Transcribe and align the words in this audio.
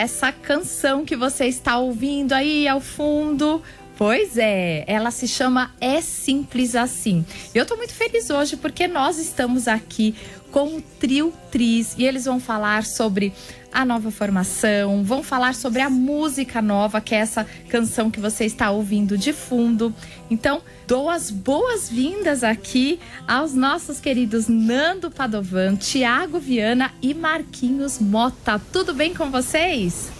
essa 0.00 0.32
canção 0.32 1.04
que 1.04 1.14
você 1.14 1.46
está 1.46 1.78
ouvindo 1.78 2.32
aí 2.32 2.66
ao 2.66 2.80
fundo. 2.80 3.62
Pois 3.98 4.38
é, 4.38 4.82
ela 4.86 5.10
se 5.10 5.28
chama 5.28 5.74
É 5.78 6.00
Simples 6.00 6.74
Assim. 6.74 7.24
Eu 7.54 7.66
tô 7.66 7.76
muito 7.76 7.92
feliz 7.92 8.30
hoje 8.30 8.56
porque 8.56 8.88
nós 8.88 9.18
estamos 9.18 9.68
aqui 9.68 10.14
com 10.50 10.76
o 10.76 10.80
Trio 10.80 11.34
Tris 11.50 11.94
e 11.98 12.04
eles 12.04 12.24
vão 12.24 12.40
falar 12.40 12.84
sobre 12.86 13.32
a 13.72 13.84
nova 13.84 14.10
formação, 14.10 15.04
vão 15.04 15.22
falar 15.22 15.54
sobre 15.54 15.80
a 15.80 15.90
música 15.90 16.60
nova, 16.60 17.00
que 17.00 17.14
é 17.14 17.18
essa 17.18 17.46
canção 17.68 18.10
que 18.10 18.20
você 18.20 18.44
está 18.44 18.70
ouvindo 18.70 19.16
de 19.16 19.32
fundo. 19.32 19.94
Então, 20.30 20.60
dou 20.86 21.08
as 21.08 21.30
boas-vindas 21.30 22.42
aqui 22.42 22.98
aos 23.26 23.54
nossos 23.54 24.00
queridos 24.00 24.48
Nando 24.48 25.10
Padovan, 25.10 25.76
Tiago 25.76 26.38
Viana 26.38 26.92
e 27.00 27.14
Marquinhos 27.14 27.98
Mota. 27.98 28.60
Tudo 28.72 28.92
bem 28.92 29.14
com 29.14 29.30
vocês? 29.30 30.10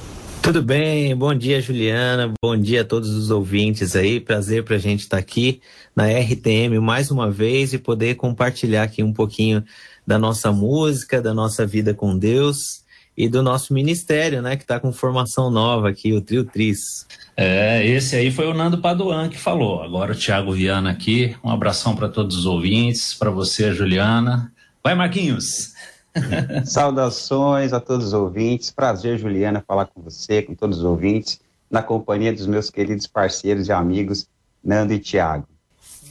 Tudo 0.43 0.63
bem, 0.63 1.15
bom 1.15 1.35
dia 1.35 1.61
Juliana, 1.61 2.33
bom 2.43 2.57
dia 2.57 2.81
a 2.81 2.85
todos 2.85 3.11
os 3.11 3.31
ouvintes 3.31 3.95
aí, 3.95 4.19
prazer 4.19 4.65
para 4.65 4.77
a 4.77 4.79
gente 4.79 5.01
estar 5.01 5.19
tá 5.19 5.21
aqui 5.21 5.61
na 5.95 6.07
RTM 6.07 6.81
mais 6.81 7.11
uma 7.11 7.31
vez 7.31 7.75
e 7.75 7.79
poder 7.79 8.15
compartilhar 8.15 8.85
aqui 8.85 9.03
um 9.03 9.13
pouquinho 9.13 9.63
da 10.07 10.19
nossa 10.19 10.51
música, 10.51 11.21
da 11.21 11.35
nossa 11.35 11.67
vida 11.67 11.93
com 11.93 12.17
Deus 12.17 12.83
e 13.21 13.29
do 13.29 13.43
nosso 13.43 13.75
ministério, 13.75 14.41
né, 14.41 14.57
que 14.57 14.63
está 14.63 14.81
com 14.81 14.91
formação 14.91 15.51
nova 15.51 15.91
aqui, 15.91 16.11
o 16.15 16.23
Trio 16.23 16.43
Tris. 16.43 17.07
É, 17.37 17.87
esse 17.87 18.17
aí 18.17 18.31
foi 18.31 18.47
o 18.47 18.55
Nando 18.55 18.79
Paduan 18.79 19.29
que 19.29 19.39
falou. 19.39 19.83
Agora 19.83 20.13
o 20.13 20.15
Thiago 20.15 20.53
Viana 20.53 20.91
aqui. 20.91 21.37
Um 21.45 21.51
abração 21.51 21.95
para 21.95 22.09
todos 22.09 22.35
os 22.35 22.47
ouvintes, 22.47 23.13
para 23.13 23.31
você, 23.31 23.75
Juliana. 23.75 24.51
Vai, 24.83 24.95
Marquinhos. 24.95 25.75
Saudações 26.65 27.75
a 27.75 27.81
todos 27.81 28.07
os 28.07 28.13
ouvintes. 28.15 28.71
Prazer, 28.71 29.19
Juliana, 29.19 29.63
falar 29.67 29.85
com 29.85 30.01
você, 30.01 30.41
com 30.41 30.55
todos 30.55 30.79
os 30.79 30.85
ouvintes, 30.85 31.41
na 31.71 31.83
companhia 31.83 32.33
dos 32.33 32.47
meus 32.47 32.71
queridos 32.71 33.07
parceiros 33.07 33.69
e 33.69 33.73
amigos, 33.73 34.27
Nando 34.65 34.95
e 34.95 34.99
Thiago. 34.99 35.47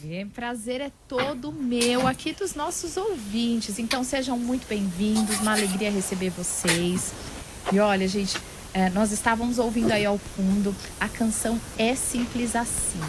É, 0.07 0.25
prazer 0.33 0.79
é 0.81 0.91
todo 1.07 1.51
meu 1.51 2.07
aqui 2.07 2.31
dos 2.31 2.55
nossos 2.55 2.95
ouvintes. 2.95 3.79
Então 3.79 4.03
sejam 4.03 4.37
muito 4.37 4.67
bem-vindos, 4.67 5.39
uma 5.39 5.51
alegria 5.51 5.91
receber 5.91 6.29
vocês. 6.29 7.11
E 7.71 7.79
olha, 7.79 8.07
gente, 8.07 8.37
é, 8.73 8.89
nós 8.89 9.11
estávamos 9.11 9.59
ouvindo 9.59 9.91
aí 9.91 10.05
ao 10.05 10.17
fundo 10.17 10.73
a 10.99 11.09
canção 11.09 11.59
É 11.77 11.95
Simples 11.95 12.55
Assim. 12.55 12.99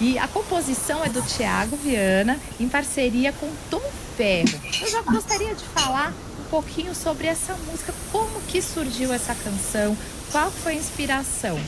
E 0.00 0.18
a 0.18 0.28
composição 0.28 1.04
é 1.04 1.08
do 1.08 1.20
Tiago 1.22 1.76
Viana, 1.76 2.38
em 2.58 2.68
parceria 2.68 3.32
com 3.32 3.50
Tom 3.68 3.82
Ferro. 4.16 4.60
Eu 4.80 4.88
já 4.88 5.02
gostaria 5.02 5.54
de 5.54 5.64
falar 5.64 6.14
um 6.40 6.44
pouquinho 6.48 6.94
sobre 6.94 7.26
essa 7.26 7.54
música, 7.66 7.92
como 8.10 8.40
que 8.42 8.62
surgiu 8.62 9.12
essa 9.12 9.34
canção, 9.34 9.96
qual 10.30 10.50
foi 10.50 10.72
a 10.72 10.76
inspiração? 10.76 11.58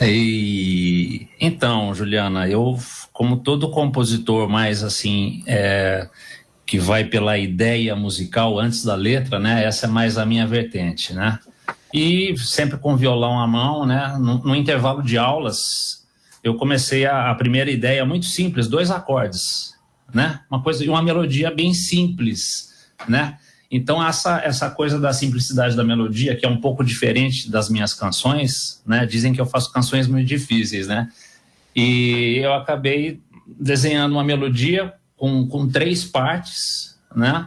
E 0.00 1.28
então, 1.38 1.94
Juliana, 1.94 2.48
eu 2.48 2.78
como 3.12 3.38
todo 3.38 3.70
compositor 3.70 4.48
mais 4.48 4.82
assim 4.82 5.42
é, 5.46 6.08
que 6.64 6.78
vai 6.78 7.04
pela 7.04 7.36
ideia 7.36 7.94
musical 7.94 8.58
antes 8.58 8.84
da 8.84 8.94
letra, 8.94 9.38
né? 9.38 9.64
Essa 9.64 9.86
é 9.86 9.88
mais 9.88 10.16
a 10.16 10.24
minha 10.24 10.46
vertente, 10.46 11.12
né? 11.12 11.38
E 11.92 12.34
sempre 12.38 12.78
com 12.78 12.96
violão 12.96 13.38
à 13.38 13.46
mão, 13.46 13.84
né? 13.84 14.16
No, 14.18 14.38
no 14.38 14.54
intervalo 14.54 15.02
de 15.02 15.18
aulas, 15.18 16.06
eu 16.42 16.54
comecei 16.54 17.04
a, 17.04 17.30
a, 17.30 17.34
primeira 17.34 17.70
ideia 17.70 18.04
muito 18.06 18.26
simples, 18.26 18.68
dois 18.68 18.90
acordes, 18.90 19.74
né? 20.14 20.40
Uma 20.50 20.62
coisa 20.62 20.84
e 20.84 20.88
uma 20.88 21.02
melodia 21.02 21.50
bem 21.50 21.74
simples, 21.74 22.88
né? 23.08 23.36
Então, 23.70 24.04
essa, 24.04 24.40
essa 24.40 24.68
coisa 24.68 24.98
da 24.98 25.12
simplicidade 25.12 25.76
da 25.76 25.84
melodia, 25.84 26.34
que 26.34 26.44
é 26.44 26.48
um 26.48 26.60
pouco 26.60 26.82
diferente 26.82 27.48
das 27.48 27.68
minhas 27.68 27.94
canções, 27.94 28.82
né? 28.84 29.06
Dizem 29.06 29.32
que 29.32 29.40
eu 29.40 29.46
faço 29.46 29.72
canções 29.72 30.08
muito 30.08 30.26
difíceis, 30.26 30.88
né? 30.88 31.08
E 31.74 32.38
eu 32.42 32.52
acabei 32.52 33.20
desenhando 33.46 34.12
uma 34.12 34.24
melodia 34.24 34.92
com, 35.16 35.46
com 35.46 35.68
três 35.68 36.04
partes, 36.04 36.98
né? 37.14 37.46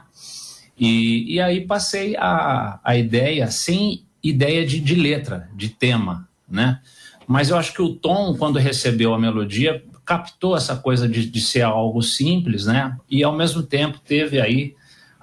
E, 0.80 1.36
e 1.36 1.42
aí 1.42 1.68
passei 1.68 2.16
a, 2.16 2.80
a 2.84 2.96
ideia 2.96 3.52
sem 3.52 4.06
ideia 4.24 4.66
de, 4.66 4.80
de 4.80 4.96
letra, 4.96 5.50
de 5.54 5.68
tema, 5.70 6.28
né? 6.50 6.80
Mas 7.28 7.50
eu 7.50 7.58
acho 7.58 7.74
que 7.74 7.82
o 7.82 7.94
Tom, 7.94 8.36
quando 8.38 8.60
recebeu 8.60 9.14
a 9.14 9.20
melodia, 9.20 9.84
captou 10.06 10.56
essa 10.56 10.76
coisa 10.76 11.08
de, 11.08 11.26
de 11.30 11.42
ser 11.42 11.64
algo 11.64 12.02
simples, 12.02 12.66
né? 12.66 12.98
E 13.10 13.24
ao 13.24 13.36
mesmo 13.36 13.62
tempo 13.62 14.00
teve 14.00 14.40
aí 14.40 14.76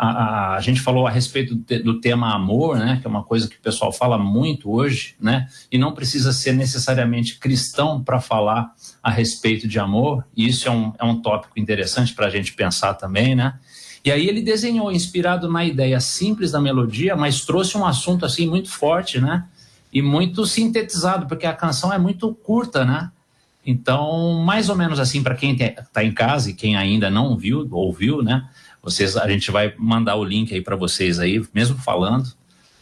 a, 0.03 0.55
a, 0.55 0.61
gente 0.61 0.81
falou 0.81 1.07
a 1.07 1.11
respeito 1.11 1.55
do, 1.55 2.01
tema 2.01 2.35
amor, 2.35 2.79
né, 2.79 2.99
que 2.99 3.07
é 3.07 3.11
uma 3.11 3.23
coisa 3.23 3.47
que 3.47 3.57
o 3.57 3.61
pessoal 3.61 3.93
fala 3.93 4.17
muito 4.17 4.73
hoje, 4.73 5.15
né, 5.21 5.47
e 5.71 5.77
não 5.77 5.93
precisa 5.93 6.33
ser 6.33 6.55
necessariamente 6.55 7.39
cristão 7.39 8.03
para 8.03 8.19
falar 8.19 8.73
a 9.03 9.11
respeito 9.11 9.69
de 9.69 9.79
amor, 9.79 10.25
e 10.35 10.49
isso 10.49 10.67
é 10.67 10.71
um, 10.71 10.95
é 10.99 11.05
um 11.05 11.21
tópico 11.21 11.61
interessante 11.61 12.15
para 12.15 12.29
a 12.29 12.31
gente 12.31 12.55
pensar 12.55 12.95
também, 12.95 13.35
né. 13.35 13.59
E 14.03 14.11
aí 14.11 14.27
ele 14.27 14.41
desenhou, 14.41 14.91
inspirado 14.91 15.53
na 15.53 15.67
ideia 15.67 16.01
simples 16.01 16.51
da 16.51 16.63
melodia, 16.63 17.15
mas 17.15 17.45
trouxe 17.45 17.77
um 17.77 17.85
assunto 17.85 18.25
assim 18.25 18.49
muito 18.49 18.71
forte, 18.71 19.21
né, 19.21 19.45
e 19.93 20.01
muito 20.01 20.47
sintetizado, 20.47 21.27
porque 21.27 21.45
a 21.45 21.53
canção 21.53 21.93
é 21.93 21.99
muito 21.99 22.33
curta, 22.37 22.87
né. 22.87 23.11
Então, 23.67 24.43
mais 24.43 24.71
ou 24.71 24.77
menos 24.77 24.99
assim, 24.99 25.23
para 25.23 25.35
quem 25.35 25.55
está 25.55 26.03
em 26.03 26.13
casa 26.13 26.49
e 26.49 26.55
quem 26.55 26.75
ainda 26.75 27.11
não 27.11 27.37
viu, 27.37 27.69
ouviu, 27.71 28.23
né, 28.23 28.49
vocês, 28.83 29.17
a 29.17 29.29
gente 29.29 29.51
vai 29.51 29.75
mandar 29.77 30.17
o 30.17 30.25
link 30.25 30.55
aí 30.55 30.61
para 30.61 30.77
vocês 30.77 31.19
aí, 31.19 31.45
mesmo 31.53 31.79
falando, 31.79 32.33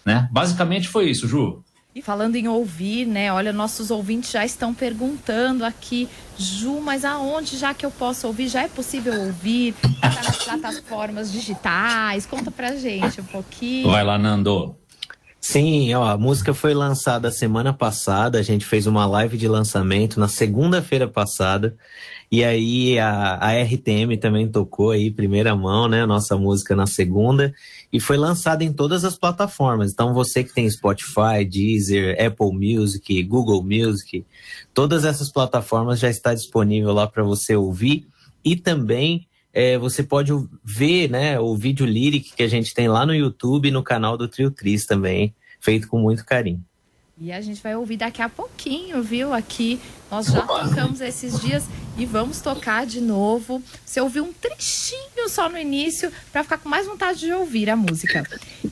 né? 0.04 0.28
Basicamente 0.30 0.88
foi 0.88 1.10
isso, 1.10 1.26
Ju. 1.26 1.62
E 1.94 2.02
falando 2.02 2.36
em 2.36 2.46
ouvir, 2.46 3.06
né? 3.06 3.32
Olha, 3.32 3.52
nossos 3.52 3.90
ouvintes 3.90 4.30
já 4.30 4.44
estão 4.44 4.72
perguntando 4.72 5.64
aqui, 5.64 6.08
Ju, 6.38 6.80
mas 6.80 7.04
aonde 7.04 7.56
já 7.56 7.74
que 7.74 7.84
eu 7.84 7.90
posso 7.90 8.26
ouvir? 8.26 8.48
Já 8.48 8.62
é 8.62 8.68
possível 8.68 9.20
ouvir? 9.22 9.74
Está 9.82 10.22
nas 10.22 10.36
plataformas 10.44 11.32
digitais? 11.32 12.24
Conta 12.26 12.50
pra 12.50 12.76
gente 12.76 13.20
um 13.20 13.24
pouquinho. 13.24 13.90
Vai 13.90 14.04
lá, 14.04 14.16
Nando. 14.16 14.76
Sim, 15.40 15.94
ó, 15.94 16.04
a 16.04 16.18
música 16.18 16.52
foi 16.52 16.74
lançada 16.74 17.30
semana 17.30 17.72
passada, 17.72 18.38
a 18.38 18.42
gente 18.42 18.64
fez 18.64 18.86
uma 18.86 19.06
live 19.06 19.38
de 19.38 19.48
lançamento 19.48 20.20
na 20.20 20.28
segunda-feira 20.28 21.08
passada. 21.08 21.76
E 22.30 22.44
aí 22.44 22.98
a, 22.98 23.36
a 23.36 23.62
RTM 23.62 24.18
também 24.20 24.46
tocou 24.46 24.90
aí, 24.90 25.10
primeira 25.10 25.56
mão, 25.56 25.88
né? 25.88 26.04
Nossa 26.04 26.36
música 26.36 26.76
na 26.76 26.86
segunda. 26.86 27.54
E 27.90 27.98
foi 27.98 28.18
lançada 28.18 28.62
em 28.62 28.72
todas 28.72 29.04
as 29.04 29.16
plataformas. 29.16 29.92
Então 29.92 30.12
você 30.12 30.44
que 30.44 30.52
tem 30.52 30.68
Spotify, 30.68 31.44
Deezer, 31.48 32.16
Apple 32.22 32.52
Music, 32.52 33.22
Google 33.22 33.62
Music, 33.62 34.26
todas 34.74 35.04
essas 35.04 35.32
plataformas 35.32 35.98
já 35.98 36.10
está 36.10 36.34
disponível 36.34 36.92
lá 36.92 37.06
para 37.06 37.22
você 37.22 37.56
ouvir. 37.56 38.06
E 38.44 38.56
também 38.56 39.26
é, 39.52 39.78
você 39.78 40.02
pode 40.02 40.32
ver 40.62 41.10
né, 41.10 41.40
o 41.40 41.56
vídeo 41.56 41.86
lyric 41.86 42.34
que 42.36 42.42
a 42.42 42.48
gente 42.48 42.74
tem 42.74 42.88
lá 42.88 43.06
no 43.06 43.14
YouTube 43.14 43.70
no 43.70 43.82
canal 43.82 44.18
do 44.18 44.28
Trio 44.28 44.50
Tris 44.50 44.84
também, 44.84 45.34
feito 45.60 45.88
com 45.88 45.98
muito 45.98 46.24
carinho. 46.24 46.62
E 47.20 47.32
a 47.32 47.40
gente 47.40 47.60
vai 47.60 47.74
ouvir 47.74 47.96
daqui 47.96 48.22
a 48.22 48.28
pouquinho, 48.28 49.02
viu? 49.02 49.34
Aqui 49.34 49.80
nós 50.08 50.26
já 50.26 50.40
tocamos 50.42 51.00
esses 51.00 51.40
dias 51.40 51.64
e 51.96 52.06
vamos 52.06 52.40
tocar 52.40 52.86
de 52.86 53.00
novo. 53.00 53.60
Você 53.84 54.00
ouviu 54.00 54.22
um 54.22 54.32
trechinho 54.32 55.28
só 55.28 55.48
no 55.48 55.58
início 55.58 56.12
para 56.30 56.44
ficar 56.44 56.58
com 56.58 56.68
mais 56.68 56.86
vontade 56.86 57.18
de 57.18 57.32
ouvir 57.32 57.70
a 57.70 57.74
música. 57.74 58.22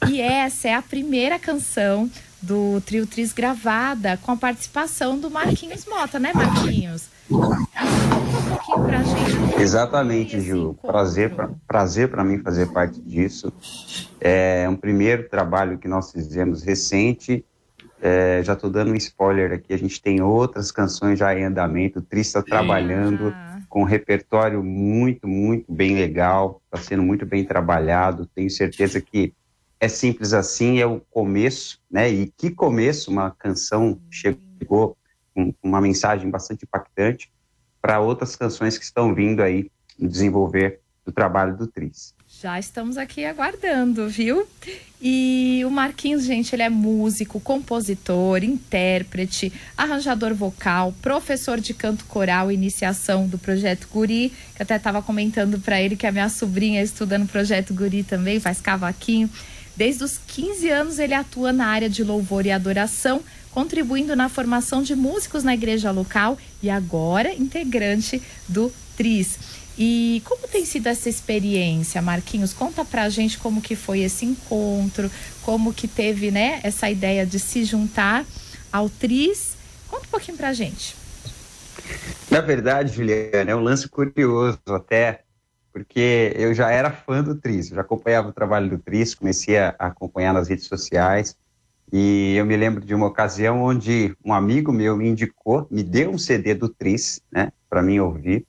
E 0.08 0.20
essa 0.20 0.68
é 0.68 0.74
a 0.74 0.80
primeira 0.80 1.40
canção 1.40 2.08
do 2.40 2.80
Trio 2.82 3.04
Tris 3.04 3.32
gravada 3.32 4.16
com 4.18 4.30
a 4.30 4.36
participação 4.36 5.18
do 5.18 5.28
Marquinhos 5.28 5.84
Mota, 5.84 6.20
né, 6.20 6.30
Marquinhos? 6.32 7.08
Um 7.28 7.40
pouquinho 7.40 8.84
pra 8.86 9.02
gente. 9.02 9.60
Exatamente, 9.60 10.40
Ju. 10.40 10.78
Prazer, 10.80 11.34
pra, 11.34 11.50
prazer 11.66 12.08
para 12.08 12.22
mim 12.22 12.38
fazer 12.38 12.66
parte 12.66 13.00
disso. 13.00 13.52
É 14.20 14.68
um 14.70 14.76
primeiro 14.76 15.28
trabalho 15.28 15.78
que 15.78 15.88
nós 15.88 16.12
fizemos 16.12 16.62
recente 16.62 17.44
é, 18.00 18.42
já 18.42 18.52
estou 18.52 18.70
dando 18.70 18.92
um 18.92 18.94
spoiler 18.94 19.52
aqui, 19.52 19.72
a 19.72 19.78
gente 19.78 20.00
tem 20.00 20.20
outras 20.20 20.70
canções 20.70 21.18
já 21.18 21.34
em 21.34 21.44
andamento, 21.44 21.98
o 21.98 22.02
Tris 22.02 22.26
está 22.26 22.42
trabalhando 22.42 23.34
com 23.68 23.82
um 23.82 23.84
repertório 23.84 24.62
muito, 24.62 25.26
muito 25.26 25.72
bem 25.72 25.94
legal, 25.94 26.60
está 26.64 26.82
sendo 26.82 27.02
muito 27.02 27.24
bem 27.24 27.44
trabalhado, 27.44 28.26
tenho 28.26 28.50
certeza 28.50 29.00
que 29.00 29.34
é 29.78 29.88
simples 29.88 30.32
assim, 30.32 30.78
é 30.78 30.86
o 30.86 31.00
começo, 31.10 31.80
né? 31.90 32.08
E 32.08 32.32
que 32.36 32.50
começo, 32.50 33.10
uma 33.10 33.30
canção 33.30 34.00
chegou 34.10 34.96
com 35.34 35.54
uma 35.62 35.80
mensagem 35.80 36.30
bastante 36.30 36.64
impactante 36.64 37.30
para 37.80 38.00
outras 38.00 38.34
canções 38.34 38.78
que 38.78 38.84
estão 38.84 39.14
vindo 39.14 39.42
aí 39.42 39.70
desenvolver 39.98 40.80
do 41.04 41.12
trabalho 41.12 41.56
do 41.56 41.66
Tris. 41.66 42.14
Já 42.46 42.60
estamos 42.60 42.96
aqui 42.96 43.24
aguardando, 43.24 44.08
viu? 44.08 44.46
E 45.02 45.62
o 45.66 45.68
Marquinhos, 45.68 46.22
gente, 46.22 46.54
ele 46.54 46.62
é 46.62 46.68
músico, 46.68 47.40
compositor, 47.40 48.44
intérprete, 48.44 49.52
arranjador 49.76 50.32
vocal, 50.32 50.94
professor 51.02 51.60
de 51.60 51.74
canto 51.74 52.04
coral, 52.04 52.52
iniciação 52.52 53.26
do 53.26 53.36
projeto 53.36 53.88
Guri, 53.92 54.32
que 54.54 54.62
até 54.62 54.76
estava 54.76 55.02
comentando 55.02 55.58
para 55.58 55.82
ele 55.82 55.96
que 55.96 56.06
a 56.06 56.12
minha 56.12 56.28
sobrinha 56.28 56.80
estuda 56.80 57.18
no 57.18 57.26
projeto 57.26 57.74
Guri 57.74 58.04
também, 58.04 58.38
faz 58.38 58.60
cavaquinho. 58.60 59.28
Desde 59.76 60.04
os 60.04 60.16
15 60.16 60.70
anos 60.70 60.98
ele 61.00 61.14
atua 61.14 61.52
na 61.52 61.66
área 61.66 61.90
de 61.90 62.04
louvor 62.04 62.46
e 62.46 62.52
adoração, 62.52 63.24
contribuindo 63.50 64.14
na 64.14 64.28
formação 64.28 64.84
de 64.84 64.94
músicos 64.94 65.42
na 65.42 65.52
igreja 65.52 65.90
local 65.90 66.38
e 66.62 66.70
agora 66.70 67.34
integrante 67.34 68.22
do 68.48 68.72
TRIS. 68.96 69.65
E 69.78 70.22
como 70.24 70.48
tem 70.48 70.64
sido 70.64 70.86
essa 70.86 71.08
experiência, 71.08 72.00
Marquinhos? 72.00 72.54
Conta 72.54 72.84
pra 72.84 73.08
gente 73.10 73.38
como 73.38 73.60
que 73.60 73.76
foi 73.76 74.00
esse 74.00 74.24
encontro, 74.24 75.10
como 75.42 75.72
que 75.72 75.86
teve, 75.86 76.30
né, 76.30 76.60
essa 76.62 76.90
ideia 76.90 77.26
de 77.26 77.38
se 77.38 77.64
juntar 77.64 78.24
ao 78.72 78.88
TRIS. 78.88 79.56
Conta 79.88 80.06
um 80.06 80.10
pouquinho 80.10 80.36
pra 80.36 80.52
gente. 80.52 80.96
Na 82.30 82.40
verdade, 82.40 82.94
Juliana, 82.94 83.50
é 83.50 83.54
um 83.54 83.60
lance 83.60 83.88
curioso 83.88 84.58
até, 84.68 85.22
porque 85.72 86.32
eu 86.34 86.54
já 86.54 86.70
era 86.70 86.90
fã 86.90 87.22
do 87.22 87.34
Tris, 87.34 87.68
já 87.68 87.82
acompanhava 87.82 88.28
o 88.28 88.32
trabalho 88.32 88.70
do 88.70 88.78
Tris, 88.78 89.14
comecei 89.14 89.58
a 89.58 89.74
acompanhar 89.78 90.32
nas 90.32 90.48
redes 90.48 90.66
sociais, 90.66 91.36
e 91.92 92.34
eu 92.34 92.44
me 92.44 92.56
lembro 92.56 92.84
de 92.84 92.94
uma 92.94 93.06
ocasião 93.06 93.62
onde 93.62 94.16
um 94.24 94.32
amigo 94.32 94.72
meu 94.72 94.96
me 94.96 95.08
indicou, 95.08 95.66
me 95.70 95.84
deu 95.84 96.10
um 96.10 96.18
CD 96.18 96.54
do 96.54 96.68
Tris, 96.68 97.20
né, 97.30 97.52
para 97.68 97.82
mim 97.82 97.98
ouvir, 98.00 98.44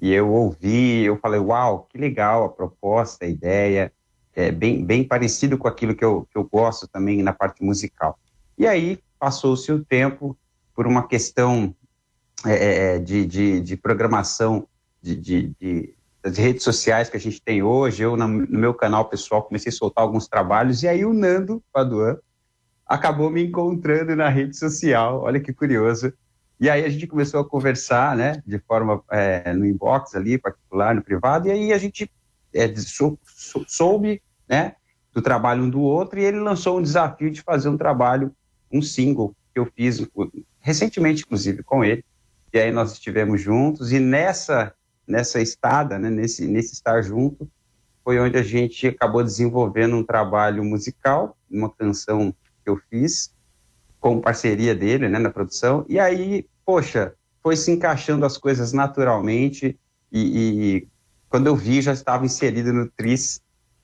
e 0.00 0.12
eu 0.12 0.30
ouvi, 0.30 1.04
eu 1.04 1.18
falei, 1.18 1.40
uau, 1.40 1.88
que 1.90 1.98
legal 1.98 2.44
a 2.44 2.48
proposta, 2.48 3.24
a 3.24 3.28
ideia, 3.28 3.92
é 4.34 4.52
bem, 4.52 4.84
bem 4.84 5.02
parecido 5.02 5.58
com 5.58 5.66
aquilo 5.66 5.94
que 5.94 6.04
eu, 6.04 6.26
que 6.30 6.38
eu 6.38 6.44
gosto 6.44 6.86
também 6.86 7.22
na 7.22 7.32
parte 7.32 7.64
musical. 7.64 8.18
E 8.56 8.66
aí, 8.66 9.00
passou-se 9.18 9.70
o 9.72 9.84
tempo, 9.84 10.38
por 10.74 10.86
uma 10.86 11.08
questão 11.08 11.74
é, 12.46 12.52
é, 12.52 12.94
é, 12.94 12.98
de, 13.00 13.26
de, 13.26 13.60
de, 13.60 13.76
programação 13.76 14.68
de, 15.02 15.16
de, 15.16 15.52
de, 15.60 15.94
das 16.22 16.36
redes 16.36 16.62
sociais 16.62 17.10
que 17.10 17.16
a 17.16 17.20
gente 17.20 17.42
tem 17.42 17.64
hoje. 17.64 18.04
Eu, 18.04 18.16
no 18.16 18.28
meu 18.28 18.72
canal 18.72 19.06
pessoal, 19.06 19.42
comecei 19.42 19.70
a 19.70 19.74
soltar 19.74 20.04
alguns 20.04 20.28
trabalhos, 20.28 20.84
e 20.84 20.88
aí 20.88 21.04
o 21.04 21.12
Nando 21.12 21.60
Paduan 21.72 22.16
acabou 22.86 23.28
me 23.28 23.44
encontrando 23.44 24.14
na 24.14 24.28
rede 24.28 24.56
social. 24.56 25.22
Olha 25.22 25.40
que 25.40 25.52
curioso. 25.52 26.12
E 26.60 26.68
aí 26.68 26.84
a 26.84 26.88
gente 26.88 27.06
começou 27.06 27.40
a 27.40 27.48
conversar, 27.48 28.16
né, 28.16 28.42
de 28.44 28.58
forma 28.58 29.02
é, 29.10 29.52
no 29.52 29.64
inbox 29.64 30.14
ali, 30.16 30.36
particular, 30.38 30.94
no 30.94 31.02
privado, 31.02 31.46
e 31.46 31.52
aí 31.52 31.72
a 31.72 31.78
gente 31.78 32.10
é, 32.52 32.74
sou, 32.76 33.18
sou, 33.24 33.64
soube, 33.68 34.20
né, 34.48 34.74
do 35.12 35.22
trabalho 35.22 35.62
um 35.62 35.70
do 35.70 35.80
outro, 35.80 36.18
e 36.18 36.24
ele 36.24 36.40
lançou 36.40 36.78
um 36.78 36.82
desafio 36.82 37.30
de 37.30 37.42
fazer 37.42 37.68
um 37.68 37.76
trabalho, 37.76 38.34
um 38.72 38.82
single 38.82 39.34
que 39.52 39.60
eu 39.60 39.66
fiz 39.66 40.04
recentemente, 40.60 41.22
inclusive, 41.22 41.62
com 41.62 41.84
ele, 41.84 42.04
e 42.52 42.58
aí 42.58 42.72
nós 42.72 42.92
estivemos 42.92 43.40
juntos, 43.40 43.92
e 43.92 44.00
nessa, 44.00 44.74
nessa 45.06 45.40
estada, 45.40 45.96
né, 45.96 46.10
nesse, 46.10 46.46
nesse 46.46 46.72
estar 46.72 47.02
junto, 47.02 47.48
foi 48.02 48.18
onde 48.18 48.36
a 48.36 48.42
gente 48.42 48.88
acabou 48.88 49.22
desenvolvendo 49.22 49.94
um 49.94 50.02
trabalho 50.02 50.64
musical, 50.64 51.36
uma 51.48 51.70
canção 51.70 52.34
que 52.64 52.70
eu 52.70 52.80
fiz, 52.90 53.32
com 54.00 54.20
parceria 54.20 54.74
dele, 54.74 55.08
né, 55.08 55.18
na 55.18 55.30
produção, 55.30 55.84
e 55.88 55.98
aí, 55.98 56.46
poxa, 56.64 57.14
foi 57.42 57.56
se 57.56 57.70
encaixando 57.70 58.24
as 58.24 58.36
coisas 58.36 58.72
naturalmente, 58.72 59.78
e, 60.12 60.20
e 60.20 60.88
quando 61.28 61.46
eu 61.46 61.56
vi, 61.56 61.82
já 61.82 61.92
estava 61.92 62.24
inserido 62.24 62.72
no 62.72 62.88
Tris, 62.90 63.40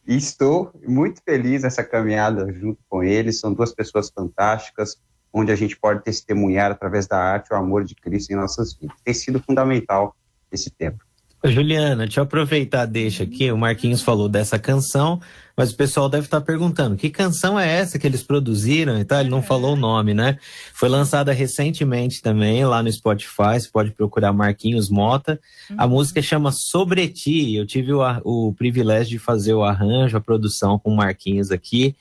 e 0.06 0.16
estou 0.16 0.70
muito 0.86 1.22
feliz 1.24 1.62
nessa 1.62 1.82
caminhada 1.82 2.52
junto 2.52 2.78
com 2.88 3.02
ele, 3.02 3.32
são 3.32 3.52
duas 3.52 3.72
pessoas 3.72 4.10
fantásticas, 4.10 4.96
onde 5.32 5.50
a 5.50 5.56
gente 5.56 5.76
pode 5.78 6.04
testemunhar 6.04 6.70
através 6.70 7.06
da 7.06 7.18
arte 7.18 7.52
o 7.52 7.56
amor 7.56 7.84
de 7.84 7.94
Cristo 7.94 8.30
em 8.30 8.36
nossas 8.36 8.74
vidas. 8.74 8.96
Tem 9.02 9.14
sido 9.14 9.42
fundamental 9.42 10.14
esse 10.52 10.70
tempo. 10.70 11.04
Juliana, 11.50 12.04
deixa 12.04 12.20
eu 12.20 12.24
aproveitar, 12.24 12.86
deixa 12.86 13.22
aqui. 13.22 13.52
O 13.52 13.58
Marquinhos 13.58 14.00
falou 14.00 14.30
dessa 14.30 14.58
canção, 14.58 15.20
mas 15.54 15.72
o 15.72 15.76
pessoal 15.76 16.08
deve 16.08 16.26
estar 16.26 16.40
perguntando: 16.40 16.96
que 16.96 17.10
canção 17.10 17.60
é 17.60 17.70
essa 17.70 17.98
que 17.98 18.06
eles 18.06 18.22
produziram 18.22 18.98
e 18.98 19.04
tal? 19.04 19.20
Ele 19.20 19.28
não 19.28 19.40
é. 19.40 19.42
falou 19.42 19.74
o 19.74 19.76
nome, 19.76 20.14
né? 20.14 20.38
Foi 20.72 20.88
lançada 20.88 21.32
recentemente 21.32 22.22
também 22.22 22.64
lá 22.64 22.82
no 22.82 22.90
Spotify. 22.90 23.60
Você 23.60 23.68
pode 23.70 23.90
procurar 23.90 24.32
Marquinhos 24.32 24.88
Mota. 24.88 25.38
Uhum. 25.68 25.76
A 25.78 25.86
música 25.86 26.22
chama 26.22 26.50
Sobre 26.50 27.08
Ti. 27.08 27.54
Eu 27.54 27.66
tive 27.66 27.92
o, 27.92 28.00
o 28.24 28.54
privilégio 28.54 29.10
de 29.10 29.18
fazer 29.18 29.52
o 29.52 29.62
arranjo, 29.62 30.16
a 30.16 30.20
produção 30.20 30.78
com 30.78 30.90
o 30.92 30.96
Marquinhos 30.96 31.50
aqui 31.50 31.94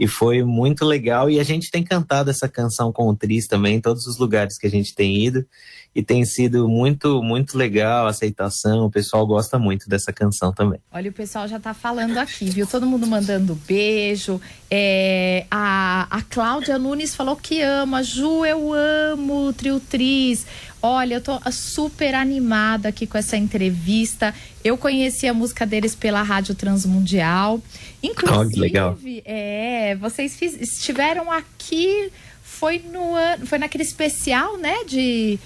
e 0.00 0.06
foi 0.06 0.42
muito 0.42 0.82
legal. 0.84 1.28
E 1.28 1.38
a 1.38 1.44
gente 1.44 1.70
tem 1.70 1.82
cantado 1.82 2.30
essa 2.30 2.48
canção 2.48 2.90
com 2.90 3.06
o 3.06 3.14
Tris 3.14 3.46
também 3.46 3.76
em 3.76 3.80
todos 3.82 4.06
os 4.06 4.16
lugares 4.16 4.56
que 4.56 4.66
a 4.66 4.70
gente 4.70 4.94
tem 4.94 5.22
ido 5.22 5.46
e 5.94 6.02
tem 6.02 6.24
sido 6.24 6.68
muito, 6.68 7.20
muito 7.22 7.58
legal 7.58 8.06
a 8.06 8.10
aceitação. 8.10 8.86
O 8.86 8.90
pessoal 8.90 9.26
gosta 9.26 9.58
muito 9.58 9.88
dessa 9.88 10.12
canção 10.12 10.52
também. 10.52 10.78
Olha, 10.92 11.10
o 11.10 11.12
pessoal 11.12 11.48
já 11.48 11.58
tá 11.58 11.74
falando 11.74 12.16
aqui, 12.18 12.48
viu? 12.48 12.66
Todo 12.66 12.86
mundo 12.86 13.06
mandando 13.06 13.56
beijo. 13.66 14.40
É, 14.70 15.46
a, 15.50 16.06
a 16.08 16.22
Cláudia 16.22 16.78
Nunes 16.78 17.14
falou 17.14 17.34
que 17.34 17.60
ama. 17.60 18.04
Ju, 18.04 18.44
eu 18.46 18.72
amo 18.72 19.52
Trio 19.52 19.80
Tris. 19.80 20.46
Olha, 20.80 21.14
eu 21.14 21.20
tô 21.20 21.38
super 21.50 22.14
animada 22.14 22.88
aqui 22.88 23.04
com 23.06 23.18
essa 23.18 23.36
entrevista. 23.36 24.32
Eu 24.62 24.78
conheci 24.78 25.26
a 25.26 25.34
música 25.34 25.66
deles 25.66 25.96
pela 25.96 26.22
Rádio 26.22 26.54
Transmundial. 26.54 27.60
Inclusive, 28.00 28.56
oh, 28.56 28.60
legal. 28.60 28.98
é, 29.24 29.96
vocês 29.96 30.36
fiz, 30.36 30.54
estiveram 30.58 31.30
aqui, 31.30 32.10
foi 32.42 32.78
no 32.78 33.14
foi 33.44 33.58
naquele 33.58 33.84
especial, 33.84 34.56
né, 34.56 34.84
de 34.86 35.38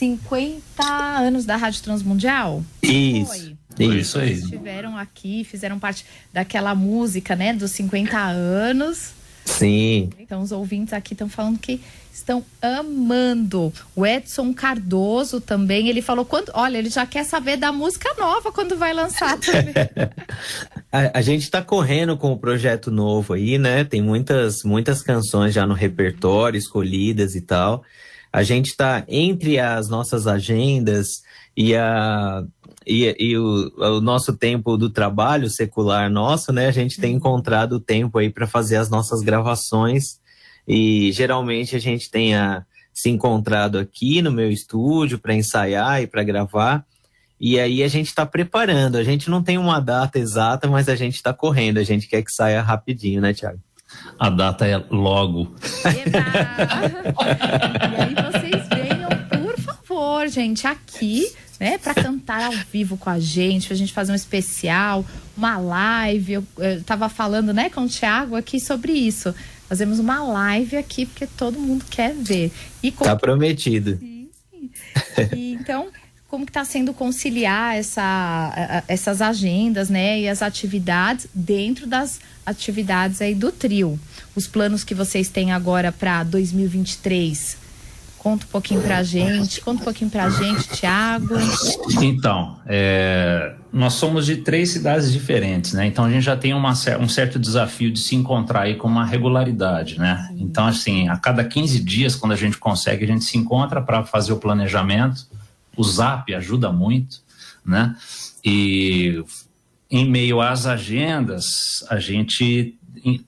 50 0.00 0.82
anos 0.82 1.44
da 1.44 1.56
Rádio 1.56 1.82
Transmundial? 1.82 2.64
Isso. 2.82 3.54
Foi. 3.76 3.98
Isso 3.98 4.18
aí. 4.18 4.32
Estiveram 4.32 4.96
aqui, 4.96 5.44
fizeram 5.44 5.78
parte 5.78 6.06
daquela 6.32 6.74
música, 6.74 7.36
né, 7.36 7.52
dos 7.52 7.70
50 7.72 8.16
anos. 8.18 9.12
Sim. 9.44 10.10
Então 10.18 10.40
os 10.40 10.52
ouvintes 10.52 10.94
aqui 10.94 11.12
estão 11.12 11.28
falando 11.28 11.58
que 11.58 11.82
estão 12.12 12.42
amando. 12.62 13.72
O 13.94 14.06
Edson 14.06 14.54
Cardoso 14.54 15.38
também, 15.38 15.88
ele 15.88 16.00
falou 16.00 16.24
quando, 16.24 16.50
olha, 16.54 16.78
ele 16.78 16.88
já 16.88 17.04
quer 17.04 17.24
saber 17.24 17.58
da 17.58 17.70
música 17.70 18.14
nova 18.18 18.50
quando 18.50 18.78
vai 18.78 18.94
lançar 18.94 19.36
também. 19.40 19.74
a, 20.90 21.18
a, 21.18 21.20
gente 21.22 21.42
está 21.42 21.62
correndo 21.62 22.16
com 22.16 22.32
o 22.32 22.38
projeto 22.38 22.90
novo 22.90 23.34
aí, 23.34 23.58
né? 23.58 23.84
Tem 23.84 24.00
muitas 24.00 24.62
muitas 24.62 25.02
canções 25.02 25.52
já 25.52 25.66
no 25.66 25.74
repertório 25.74 26.56
escolhidas 26.56 27.34
e 27.34 27.42
tal. 27.42 27.84
A 28.32 28.42
gente 28.42 28.66
está 28.66 29.04
entre 29.08 29.58
as 29.58 29.88
nossas 29.88 30.26
agendas 30.26 31.22
e 31.56 31.74
a 31.74 32.44
e, 32.86 33.14
e 33.18 33.36
o, 33.36 33.70
o, 33.76 34.00
nosso 34.00 34.36
tempo 34.36 34.76
do 34.76 34.88
trabalho 34.88 35.50
secular 35.50 36.10
nosso, 36.10 36.52
né? 36.52 36.66
A 36.66 36.72
gente 36.72 37.00
tem 37.00 37.10
uhum. 37.12 37.18
encontrado 37.18 37.78
tempo 37.78 38.18
aí 38.18 38.30
para 38.30 38.46
fazer 38.46 38.76
as 38.76 38.88
nossas 38.88 39.20
gravações 39.20 40.18
e 40.66 41.12
geralmente 41.12 41.76
a 41.76 41.78
gente 41.78 42.10
tem 42.10 42.34
a, 42.34 42.64
se 42.92 43.10
encontrado 43.10 43.78
aqui 43.78 44.22
no 44.22 44.32
meu 44.32 44.50
estúdio 44.50 45.18
para 45.18 45.34
ensaiar 45.34 46.02
e 46.02 46.06
para 46.06 46.22
gravar. 46.22 46.84
E 47.40 47.58
aí 47.58 47.82
a 47.82 47.88
gente 47.88 48.08
está 48.08 48.26
preparando. 48.26 48.96
A 48.96 49.04
gente 49.04 49.30
não 49.30 49.42
tem 49.42 49.56
uma 49.56 49.80
data 49.80 50.18
exata, 50.18 50.68
mas 50.68 50.88
a 50.88 50.94
gente 50.94 51.14
está 51.14 51.32
correndo. 51.32 51.78
A 51.78 51.82
gente 51.82 52.06
quer 52.06 52.22
que 52.22 52.30
saia 52.30 52.60
rapidinho, 52.60 53.20
né, 53.20 53.32
Tiago? 53.32 53.60
A 54.18 54.28
data 54.28 54.66
é 54.66 54.76
logo. 54.90 55.54
e 55.84 55.96
aí 58.00 58.14
vocês 58.14 58.68
venham, 58.68 59.08
por 59.28 59.58
favor, 59.58 60.28
gente, 60.28 60.66
aqui, 60.66 61.30
né, 61.58 61.78
para 61.78 61.94
cantar 61.94 62.42
ao 62.42 62.52
vivo 62.72 62.96
com 62.96 63.08
a 63.08 63.18
gente, 63.18 63.66
para 63.66 63.74
a 63.74 63.78
gente 63.78 63.92
fazer 63.92 64.12
um 64.12 64.16
especial, 64.16 65.04
uma 65.36 65.58
live. 65.58 66.34
Eu, 66.34 66.44
eu 66.58 66.82
tava 66.82 67.08
falando, 67.08 67.52
né, 67.52 67.70
com 67.70 67.82
o 67.82 67.88
Thiago 67.88 68.36
aqui 68.36 68.60
sobre 68.60 68.92
isso. 68.92 69.34
Fazemos 69.68 69.98
uma 69.98 70.22
live 70.22 70.76
aqui, 70.76 71.06
porque 71.06 71.26
todo 71.26 71.58
mundo 71.58 71.84
quer 71.88 72.14
ver. 72.14 72.52
E 72.82 72.90
como... 72.90 73.08
Tá 73.08 73.16
prometido. 73.16 73.96
Sim. 73.98 74.28
E, 75.34 75.52
então, 75.52 75.88
como 76.30 76.46
que 76.46 76.50
está 76.50 76.64
sendo 76.64 76.94
conciliar 76.94 77.76
essa, 77.76 78.84
essas 78.86 79.20
agendas, 79.20 79.90
né, 79.90 80.20
e 80.20 80.28
as 80.28 80.42
atividades 80.42 81.26
dentro 81.34 81.88
das 81.88 82.20
atividades 82.46 83.20
aí 83.20 83.34
do 83.34 83.50
trio? 83.50 83.98
Os 84.36 84.46
planos 84.46 84.84
que 84.84 84.94
vocês 84.94 85.28
têm 85.28 85.50
agora 85.50 85.90
para 85.90 86.22
2023? 86.22 87.58
Conta 88.16 88.44
um 88.44 88.48
pouquinho 88.48 88.82
pra 88.82 89.02
gente, 89.02 89.60
conta 89.62 89.80
um 89.80 89.84
pouquinho 89.84 90.10
pra 90.10 90.28
gente, 90.28 90.68
Tiago. 90.68 91.34
Então, 92.02 92.58
é, 92.66 93.54
nós 93.72 93.94
somos 93.94 94.26
de 94.26 94.36
três 94.36 94.70
cidades 94.70 95.10
diferentes, 95.10 95.72
né? 95.72 95.86
Então 95.86 96.04
a 96.04 96.10
gente 96.10 96.22
já 96.22 96.36
tem 96.36 96.52
uma, 96.52 96.74
um 97.00 97.08
certo 97.08 97.38
desafio 97.38 97.90
de 97.90 97.98
se 97.98 98.14
encontrar 98.14 98.62
aí 98.62 98.76
com 98.76 98.86
uma 98.86 99.06
regularidade, 99.06 99.98
né? 99.98 100.28
Sim. 100.28 100.42
Então, 100.42 100.66
assim, 100.66 101.08
a 101.08 101.16
cada 101.16 101.42
15 101.42 101.80
dias, 101.80 102.14
quando 102.14 102.32
a 102.32 102.36
gente 102.36 102.58
consegue, 102.58 103.04
a 103.04 103.08
gente 103.08 103.24
se 103.24 103.38
encontra 103.38 103.80
para 103.80 104.04
fazer 104.04 104.32
o 104.34 104.36
planejamento. 104.36 105.26
O 105.76 105.84
Zap 105.84 106.32
ajuda 106.34 106.72
muito, 106.72 107.20
né? 107.64 107.96
E 108.44 109.22
em 109.90 110.08
meio 110.08 110.40
às 110.40 110.66
agendas, 110.66 111.84
a 111.88 111.98
gente 111.98 112.78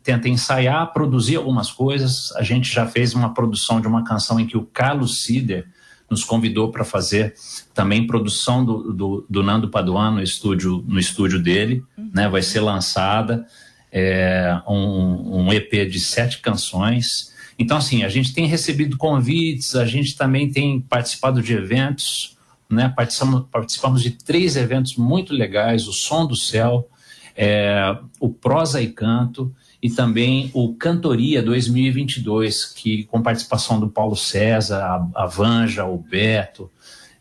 tenta 0.03 0.29
ensaiar, 0.29 0.93
produzir 0.93 1.37
algumas 1.37 1.71
coisas. 1.71 2.33
A 2.37 2.43
gente 2.43 2.73
já 2.73 2.87
fez 2.87 3.15
uma 3.15 3.33
produção 3.33 3.81
de 3.81 3.87
uma 3.87 4.05
canção 4.05 4.39
em 4.39 4.47
que 4.47 4.57
o 4.57 4.67
Carlos 4.67 5.23
Sider 5.23 5.67
nos 6.11 6.25
convidou 6.25 6.71
para 6.71 6.85
fazer 6.85 7.35
também 7.73 8.07
produção 8.07 8.65
do, 8.65 8.93
do, 8.93 9.27
do, 9.29 9.43
Nando 9.43 9.71
Paduan 9.71 10.11
no 10.11 10.23
estúdio, 10.23 10.85
no 10.87 11.01
estúdio 11.01 11.43
dele, 11.43 11.83
uhum. 11.97 12.11
né? 12.13 12.29
Vai 12.29 12.43
ser 12.43 12.61
lançada 12.61 13.47
é, 13.91 14.61
um, 14.69 15.41
um, 15.41 15.53
EP 15.53 15.71
de 15.91 15.99
sete 15.99 16.41
canções. 16.41 17.32
Então, 17.63 17.77
assim, 17.77 18.03
a 18.03 18.09
gente 18.09 18.35
tem 18.35 18.45
recebido 18.45 18.97
convites, 18.97 19.77
a 19.77 19.87
gente 19.87 20.17
também 20.17 20.51
tem 20.51 20.81
participado 20.81 21.41
de 21.41 21.55
eventos, 21.55 22.37
né? 22.69 22.93
Participamos, 22.95 23.45
participamos 23.53 24.03
de 24.03 24.11
três 24.11 24.57
eventos 24.57 24.97
muito 24.97 25.33
legais: 25.33 25.87
o 25.87 25.93
Som 25.93 26.27
do 26.27 26.35
Céu, 26.35 26.89
é, 27.37 27.97
o 28.19 28.29
Prosa 28.29 28.83
e 28.83 28.89
Canto 28.89 29.55
e 29.81 29.89
também 29.89 30.51
o 30.53 30.75
Cantoria 30.75 31.41
2022, 31.41 32.67
que 32.67 33.05
com 33.05 33.23
participação 33.23 33.79
do 33.79 33.89
Paulo 33.89 34.17
César, 34.17 34.83
a, 34.83 35.23
a 35.23 35.27
Vanja, 35.27 35.85
o 35.85 35.99
Beto. 35.99 36.69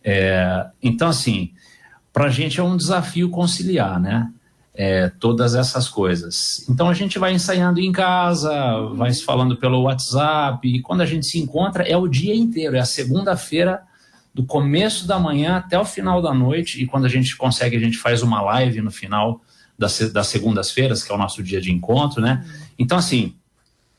É, 0.03 0.65
então, 0.81 1.09
assim, 1.09 1.51
para 2.11 2.25
a 2.25 2.29
gente 2.29 2.59
é 2.59 2.63
um 2.63 2.75
desafio 2.75 3.29
conciliar, 3.29 3.99
né? 3.99 4.31
É, 4.73 5.09
todas 5.09 5.53
essas 5.53 5.89
coisas. 5.89 6.65
Então 6.69 6.87
a 6.87 6.93
gente 6.93 7.19
vai 7.19 7.33
ensaiando 7.33 7.81
em 7.81 7.91
casa, 7.91 8.53
vai 8.95 9.11
se 9.11 9.21
falando 9.21 9.57
pelo 9.57 9.81
WhatsApp, 9.81 10.65
e 10.65 10.81
quando 10.81 11.01
a 11.01 11.05
gente 11.05 11.25
se 11.25 11.37
encontra 11.39 11.83
é 11.83 11.97
o 11.97 12.07
dia 12.07 12.33
inteiro, 12.33 12.77
é 12.77 12.79
a 12.79 12.85
segunda-feira, 12.85 13.81
do 14.33 14.45
começo 14.45 15.05
da 15.05 15.19
manhã 15.19 15.57
até 15.57 15.77
o 15.77 15.83
final 15.83 16.21
da 16.21 16.33
noite, 16.33 16.81
e 16.81 16.85
quando 16.85 17.05
a 17.05 17.09
gente 17.09 17.35
consegue, 17.35 17.75
a 17.75 17.79
gente 17.79 17.97
faz 17.97 18.23
uma 18.23 18.41
live 18.41 18.81
no 18.81 18.91
final 18.91 19.41
das, 19.77 19.99
das 20.11 20.27
segundas-feiras, 20.27 21.03
que 21.03 21.11
é 21.11 21.15
o 21.15 21.17
nosso 21.17 21.43
dia 21.43 21.59
de 21.59 21.71
encontro, 21.71 22.21
né? 22.21 22.45
Então, 22.79 22.97
assim, 22.97 23.35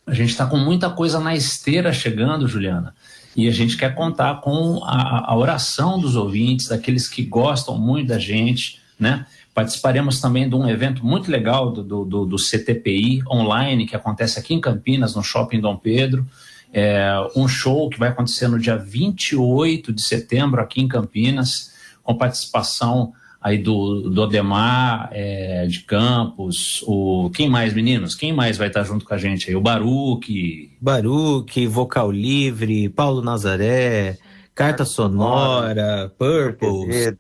a 0.07 0.15
gente 0.15 0.31
está 0.31 0.47
com 0.47 0.57
muita 0.57 0.89
coisa 0.89 1.21
na 1.21 1.35
esteira 1.35 1.93
chegando, 1.93 2.49
Juliana. 2.49 2.95
E 3.37 3.49
a 3.49 3.51
gente 3.51 3.77
quer 3.77 3.95
contar 3.95 4.41
com 4.41 4.83
a, 4.85 5.33
a 5.33 5.37
oração 5.37 5.99
dos 5.99 6.17
ouvintes, 6.17 6.69
daqueles 6.69 7.09
que 7.09 7.23
gostam 7.25 7.79
muito 7.79 8.09
da 8.09 8.19
gente, 8.19 8.81
né? 8.99 9.27
Participaremos 9.55 10.21
também 10.21 10.49
de 10.49 10.55
um 10.55 10.69
evento 10.69 11.05
muito 11.05 11.31
legal 11.31 11.71
do, 11.71 12.05
do, 12.05 12.25
do, 12.25 12.37
CTPI 12.37 13.23
online, 13.31 13.87
que 13.87 13.95
acontece 13.95 14.39
aqui 14.39 14.55
em 14.55 14.61
Campinas, 14.61 15.15
no 15.15 15.23
Shopping 15.23 15.61
Dom 15.61 15.77
Pedro. 15.77 16.27
É 16.73 17.15
um 17.37 17.47
show 17.47 17.91
que 17.91 17.99
vai 17.99 18.09
acontecer 18.09 18.49
no 18.49 18.59
dia 18.59 18.79
28 18.79 19.93
de 19.93 20.03
setembro, 20.03 20.61
aqui 20.61 20.81
em 20.81 20.89
Campinas, 20.89 21.71
com 22.03 22.15
participação 22.15 23.13
aí 23.43 23.59
do, 23.59 24.09
do 24.09 24.23
Odemar 24.23 25.11
é, 25.13 25.67
de 25.67 25.81
Campos, 25.81 26.83
o 26.87 27.29
quem 27.35 27.49
mais, 27.51 27.75
meninos? 27.75 28.15
Quem 28.15 28.33
mais 28.33 28.57
vai 28.57 28.69
estar 28.69 28.85
junto 28.85 29.05
com 29.05 29.13
a 29.13 29.19
gente 29.19 29.51
aí? 29.51 29.57
O 29.57 29.61
Baruque. 29.61 30.71
Baruque, 30.81 31.67
Vocal 31.67 32.11
Livre, 32.11 32.89
Paulo 32.89 33.21
Nazaré, 33.21 34.17
Carta 34.55 34.85
Sonora, 34.85 36.11
Purples. 36.17 37.17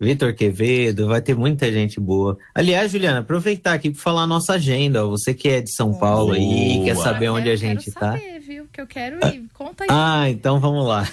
Vitor 0.00 0.32
Quevedo, 0.32 1.08
vai 1.08 1.20
ter 1.20 1.34
muita 1.34 1.70
gente 1.72 1.98
boa. 1.98 2.38
Aliás, 2.54 2.92
Juliana, 2.92 3.18
aproveitar 3.18 3.72
aqui 3.72 3.90
para 3.90 4.00
falar 4.00 4.22
a 4.22 4.26
nossa 4.26 4.54
agenda. 4.54 5.04
Você 5.04 5.34
que 5.34 5.48
é 5.48 5.60
de 5.60 5.72
São 5.72 5.92
Paulo 5.92 6.32
aí, 6.32 6.82
quer 6.84 6.96
saber 6.96 7.30
onde 7.30 7.50
a 7.50 7.56
gente 7.56 7.90
quero 7.90 8.06
saber, 8.06 8.38
viu? 8.40 8.66
Que 8.72 8.80
eu 8.80 8.86
quero 8.86 9.18
ir. 9.26 9.44
Conta 9.52 9.84
aí. 9.84 9.88
Ah, 9.90 10.30
então 10.30 10.60
vamos 10.60 10.86
lá. 10.86 11.08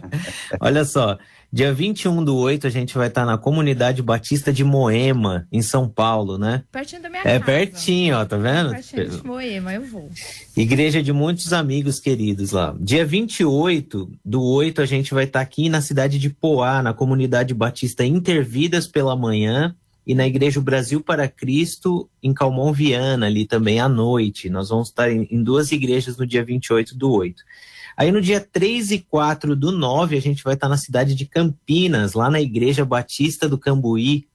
Olha 0.60 0.84
só, 0.84 1.16
Dia 1.54 1.72
21 1.72 2.24
do 2.24 2.36
8, 2.36 2.66
a 2.66 2.70
gente 2.70 2.98
vai 2.98 3.06
estar 3.06 3.24
na 3.24 3.38
Comunidade 3.38 4.02
Batista 4.02 4.52
de 4.52 4.64
Moema, 4.64 5.46
em 5.52 5.62
São 5.62 5.88
Paulo, 5.88 6.36
né? 6.36 6.64
Pertinho 6.72 7.02
da 7.02 7.08
minha 7.08 7.20
é 7.20 7.22
casa. 7.22 7.36
É 7.36 7.38
pertinho, 7.38 8.16
ó, 8.16 8.24
tá 8.24 8.36
vendo? 8.36 8.70
Pertinho 8.70 9.08
de 9.08 9.24
Moema, 9.24 9.72
eu 9.72 9.82
vou. 9.82 10.10
Igreja 10.56 11.00
de 11.00 11.12
muitos 11.12 11.52
amigos 11.52 12.00
queridos 12.00 12.50
lá. 12.50 12.74
Dia 12.80 13.06
28 13.06 14.10
do 14.24 14.42
8, 14.42 14.82
a 14.82 14.84
gente 14.84 15.14
vai 15.14 15.26
estar 15.26 15.40
aqui 15.42 15.68
na 15.68 15.80
cidade 15.80 16.18
de 16.18 16.28
Poá, 16.28 16.82
na 16.82 16.92
Comunidade 16.92 17.54
Batista 17.54 18.04
Intervidas 18.04 18.88
pela 18.88 19.14
manhã 19.14 19.76
e 20.04 20.12
na 20.12 20.26
Igreja 20.26 20.60
Brasil 20.60 21.00
para 21.00 21.28
Cristo, 21.28 22.10
em 22.20 22.34
Calmon 22.34 22.72
Viana, 22.72 23.26
ali 23.26 23.46
também 23.46 23.78
à 23.78 23.88
noite. 23.88 24.50
Nós 24.50 24.70
vamos 24.70 24.88
estar 24.88 25.08
em, 25.08 25.28
em 25.30 25.40
duas 25.40 25.70
igrejas 25.70 26.16
no 26.16 26.26
dia 26.26 26.44
28 26.44 26.98
do 26.98 27.12
8. 27.12 27.44
Aí 27.96 28.10
no 28.10 28.20
dia 28.20 28.40
3 28.40 28.90
e 28.90 28.98
4 28.98 29.54
do 29.54 29.70
9, 29.70 30.16
a 30.16 30.20
gente 30.20 30.42
vai 30.42 30.54
estar 30.54 30.68
na 30.68 30.76
cidade 30.76 31.14
de 31.14 31.26
Campinas, 31.26 32.14
lá 32.14 32.28
na 32.28 32.40
Igreja 32.40 32.84
Batista 32.84 33.48
do 33.48 33.58
Cambuí. 33.58 34.26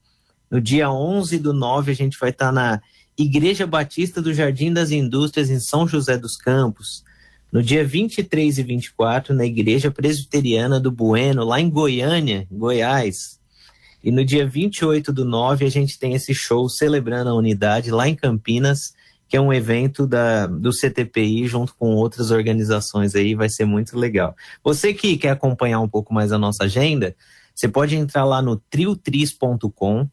No 0.49 0.61
dia 0.61 0.89
11 0.89 1.37
do 1.39 1.53
9, 1.53 1.91
a 1.91 1.95
gente 1.95 2.17
vai 2.17 2.29
estar 2.29 2.51
na 2.51 2.81
Igreja 3.17 3.67
Batista 3.67 4.21
do 4.21 4.33
Jardim 4.33 4.71
das 4.71 4.91
Indústrias, 4.91 5.49
em 5.49 5.59
São 5.59 5.87
José 5.87 6.17
dos 6.17 6.37
Campos. 6.37 7.03
No 7.51 7.61
dia 7.61 7.83
23 7.83 8.59
e 8.59 8.63
24, 8.63 9.33
na 9.33 9.45
Igreja 9.45 9.91
Presbiteriana 9.91 10.79
do 10.79 10.91
Bueno, 10.91 11.43
lá 11.43 11.59
em 11.59 11.69
Goiânia, 11.69 12.47
Goiás. 12.49 13.39
E 14.03 14.11
no 14.11 14.23
dia 14.23 14.47
28 14.47 15.11
do 15.11 15.25
9, 15.25 15.65
a 15.65 15.69
gente 15.69 15.99
tem 15.99 16.13
esse 16.13 16.33
show 16.33 16.69
celebrando 16.69 17.29
a 17.29 17.33
unidade 17.33 17.91
lá 17.91 18.07
em 18.07 18.15
Campinas, 18.15 18.93
que 19.29 19.37
é 19.37 19.41
um 19.41 19.53
evento 19.53 20.07
da, 20.07 20.47
do 20.47 20.71
CTPI 20.71 21.47
junto 21.47 21.75
com 21.75 21.93
outras 21.93 22.31
organizações 22.31 23.13
aí, 23.13 23.35
vai 23.35 23.47
ser 23.47 23.63
muito 23.63 23.95
legal. 23.95 24.35
Você 24.63 24.91
que 24.91 25.15
quer 25.17 25.29
acompanhar 25.29 25.79
um 25.79 25.87
pouco 25.87 26.11
mais 26.11 26.31
a 26.31 26.37
nossa 26.37 26.63
agenda, 26.63 27.15
você 27.53 27.67
pode 27.67 27.95
entrar 27.95 28.25
lá 28.25 28.41
no 28.41 28.55
triotris.com 28.55 30.09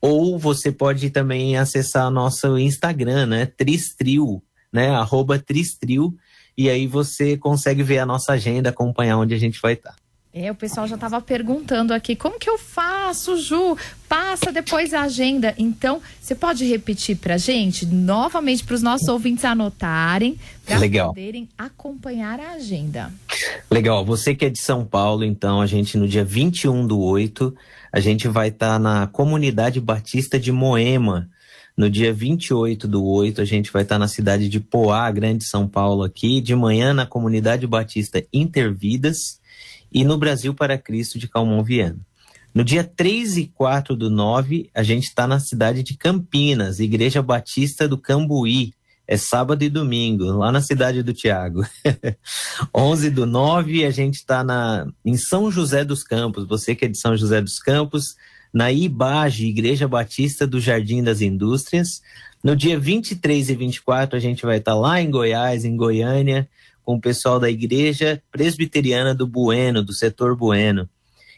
ou 0.00 0.38
você 0.38 0.70
pode 0.70 1.08
também 1.08 1.56
acessar 1.56 2.10
nosso 2.10 2.58
Instagram, 2.58 3.26
né, 3.26 3.46
Tristrio, 3.46 4.42
né, 4.70 4.90
arroba 4.90 5.38
Tristrio, 5.38 6.14
e 6.56 6.68
aí 6.68 6.86
você 6.86 7.38
consegue 7.38 7.82
ver 7.82 8.00
a 8.00 8.06
nossa 8.06 8.32
agenda, 8.32 8.68
acompanhar 8.68 9.16
onde 9.16 9.32
a 9.32 9.38
gente 9.38 9.60
vai 9.62 9.72
estar. 9.72 9.96
É, 10.40 10.52
o 10.52 10.54
pessoal 10.54 10.86
já 10.86 10.94
estava 10.94 11.20
perguntando 11.20 11.92
aqui, 11.92 12.14
como 12.14 12.38
que 12.38 12.48
eu 12.48 12.56
faço, 12.56 13.36
Ju? 13.38 13.76
Passa 14.08 14.52
depois 14.52 14.94
a 14.94 15.02
agenda. 15.02 15.52
Então, 15.58 16.00
você 16.20 16.32
pode 16.32 16.64
repetir 16.64 17.16
para 17.16 17.34
a 17.34 17.38
gente, 17.38 17.84
novamente, 17.84 18.62
para 18.62 18.76
os 18.76 18.82
nossos 18.82 19.08
ouvintes 19.08 19.44
anotarem, 19.44 20.38
para 20.64 20.78
poderem 21.08 21.48
acompanhar 21.58 22.38
a 22.38 22.52
agenda. 22.52 23.12
Legal. 23.68 24.04
Você 24.04 24.32
que 24.32 24.44
é 24.44 24.48
de 24.48 24.60
São 24.60 24.84
Paulo, 24.84 25.24
então, 25.24 25.60
a 25.60 25.66
gente 25.66 25.98
no 25.98 26.06
dia 26.06 26.24
21 26.24 26.86
do 26.86 27.00
8, 27.00 27.52
a 27.92 27.98
gente 27.98 28.28
vai 28.28 28.46
estar 28.46 28.74
tá 28.74 28.78
na 28.78 29.08
Comunidade 29.08 29.80
Batista 29.80 30.38
de 30.38 30.52
Moema. 30.52 31.28
No 31.76 31.90
dia 31.90 32.12
28 32.12 32.86
do 32.86 33.04
8, 33.04 33.40
a 33.40 33.44
gente 33.44 33.72
vai 33.72 33.82
estar 33.82 33.96
tá 33.96 33.98
na 33.98 34.06
cidade 34.06 34.48
de 34.48 34.60
Poá, 34.60 35.10
Grande 35.10 35.44
São 35.44 35.66
Paulo, 35.66 36.04
aqui. 36.04 36.40
De 36.40 36.54
manhã, 36.54 36.94
na 36.94 37.06
Comunidade 37.06 37.66
Batista 37.66 38.24
Intervidas 38.32 39.38
e 39.92 40.04
no 40.04 40.18
Brasil 40.18 40.54
para 40.54 40.78
Cristo 40.78 41.18
de 41.18 41.28
Calmon 41.28 41.62
Viana. 41.62 41.98
No 42.54 42.64
dia 42.64 42.82
3 42.82 43.36
e 43.36 43.46
4 43.46 43.94
do 43.94 44.10
9, 44.10 44.70
a 44.74 44.82
gente 44.82 45.04
está 45.04 45.26
na 45.26 45.38
cidade 45.38 45.82
de 45.82 45.96
Campinas, 45.96 46.80
Igreja 46.80 47.22
Batista 47.22 47.86
do 47.86 47.98
Cambuí. 47.98 48.72
É 49.06 49.16
sábado 49.16 49.62
e 49.62 49.70
domingo, 49.70 50.24
lá 50.24 50.52
na 50.52 50.60
cidade 50.60 51.02
do 51.02 51.14
Tiago. 51.14 51.64
11 52.76 53.10
do 53.10 53.24
9, 53.24 53.86
a 53.86 53.90
gente 53.90 54.16
está 54.16 54.44
em 55.02 55.16
São 55.16 55.50
José 55.50 55.82
dos 55.82 56.04
Campos. 56.04 56.46
Você 56.46 56.74
que 56.74 56.84
é 56.84 56.88
de 56.88 56.98
São 56.98 57.16
José 57.16 57.40
dos 57.40 57.58
Campos, 57.58 58.16
na 58.52 58.70
IBAGE, 58.70 59.46
Igreja 59.46 59.88
Batista 59.88 60.46
do 60.46 60.60
Jardim 60.60 61.02
das 61.02 61.20
Indústrias. 61.22 62.02
No 62.44 62.54
dia 62.54 62.78
23 62.78 63.48
e 63.48 63.54
24, 63.54 64.16
a 64.16 64.20
gente 64.20 64.44
vai 64.44 64.58
estar 64.58 64.72
tá 64.72 64.78
lá 64.78 65.00
em 65.00 65.10
Goiás, 65.10 65.64
em 65.64 65.76
Goiânia, 65.76 66.48
com 66.88 66.94
o 66.94 67.00
pessoal 67.02 67.38
da 67.38 67.50
Igreja 67.50 68.22
Presbiteriana 68.32 69.14
do 69.14 69.26
Bueno, 69.26 69.82
do 69.82 69.92
setor 69.92 70.34
Bueno. 70.34 70.88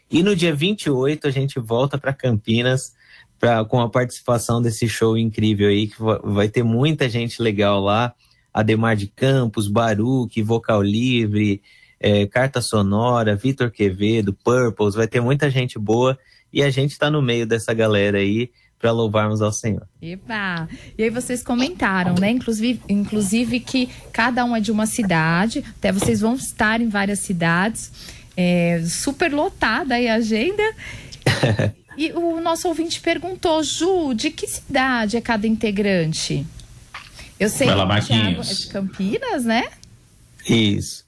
E 0.09 0.23
no 0.23 0.33
dia 0.33 0.55
28 0.55 1.27
a 1.27 1.29
gente 1.29 1.59
volta 1.59 1.97
para 1.97 2.13
Campinas 2.13 2.93
pra, 3.37 3.65
com 3.65 3.81
a 3.81 3.89
participação 3.89 4.61
desse 4.61 4.87
show 4.87 5.17
incrível 5.17 5.67
aí, 5.67 5.87
que 5.87 5.97
vai 6.23 6.47
ter 6.47 6.63
muita 6.63 7.09
gente 7.09 7.41
legal 7.41 7.81
lá. 7.81 8.13
Ademar 8.53 8.95
de 8.95 9.07
Campos, 9.07 9.67
Baruque, 9.67 10.41
Vocal 10.41 10.81
Livre, 10.81 11.61
é, 11.99 12.25
Carta 12.27 12.61
Sonora, 12.61 13.35
Vitor 13.35 13.71
Quevedo, 13.71 14.31
Purples, 14.31 14.95
vai 14.95 15.05
ter 15.05 15.19
muita 15.19 15.49
gente 15.49 15.77
boa 15.77 16.17
e 16.53 16.63
a 16.63 16.69
gente 16.69 16.91
está 16.91 17.11
no 17.11 17.21
meio 17.21 17.45
dessa 17.45 17.73
galera 17.73 18.19
aí 18.19 18.51
para 18.81 18.91
louvarmos 18.91 19.41
ao 19.41 19.53
Senhor. 19.53 19.87
Epa! 20.01 20.67
E 20.97 21.03
aí 21.03 21.09
vocês 21.11 21.43
comentaram, 21.43 22.15
né? 22.15 22.31
Inclusive, 22.31 22.81
inclusive 22.89 23.59
que 23.59 23.87
cada 24.11 24.43
um 24.43 24.55
é 24.55 24.59
de 24.59 24.71
uma 24.71 24.87
cidade, 24.87 25.63
até 25.77 25.91
vocês 25.91 26.21
vão 26.21 26.33
estar 26.33 26.81
em 26.81 26.89
várias 26.89 27.19
cidades. 27.19 27.91
É, 28.35 28.81
super 28.85 29.31
lotada 29.31 29.95
aí 29.95 30.07
a 30.07 30.15
agenda. 30.15 30.63
e 31.95 32.11
o 32.13 32.41
nosso 32.41 32.67
ouvinte 32.67 32.99
perguntou, 32.99 33.61
Ju, 33.61 34.13
de 34.15 34.31
que 34.31 34.47
cidade 34.47 35.15
é 35.15 35.21
cada 35.21 35.45
integrante? 35.45 36.45
Eu 37.39 37.49
sei 37.49 37.67
que 37.67 37.73
o 37.73 38.01
Thiago 38.01 38.41
é 38.41 38.53
de 38.53 38.67
Campinas, 38.67 39.45
né? 39.45 39.69
Isso. 40.47 41.05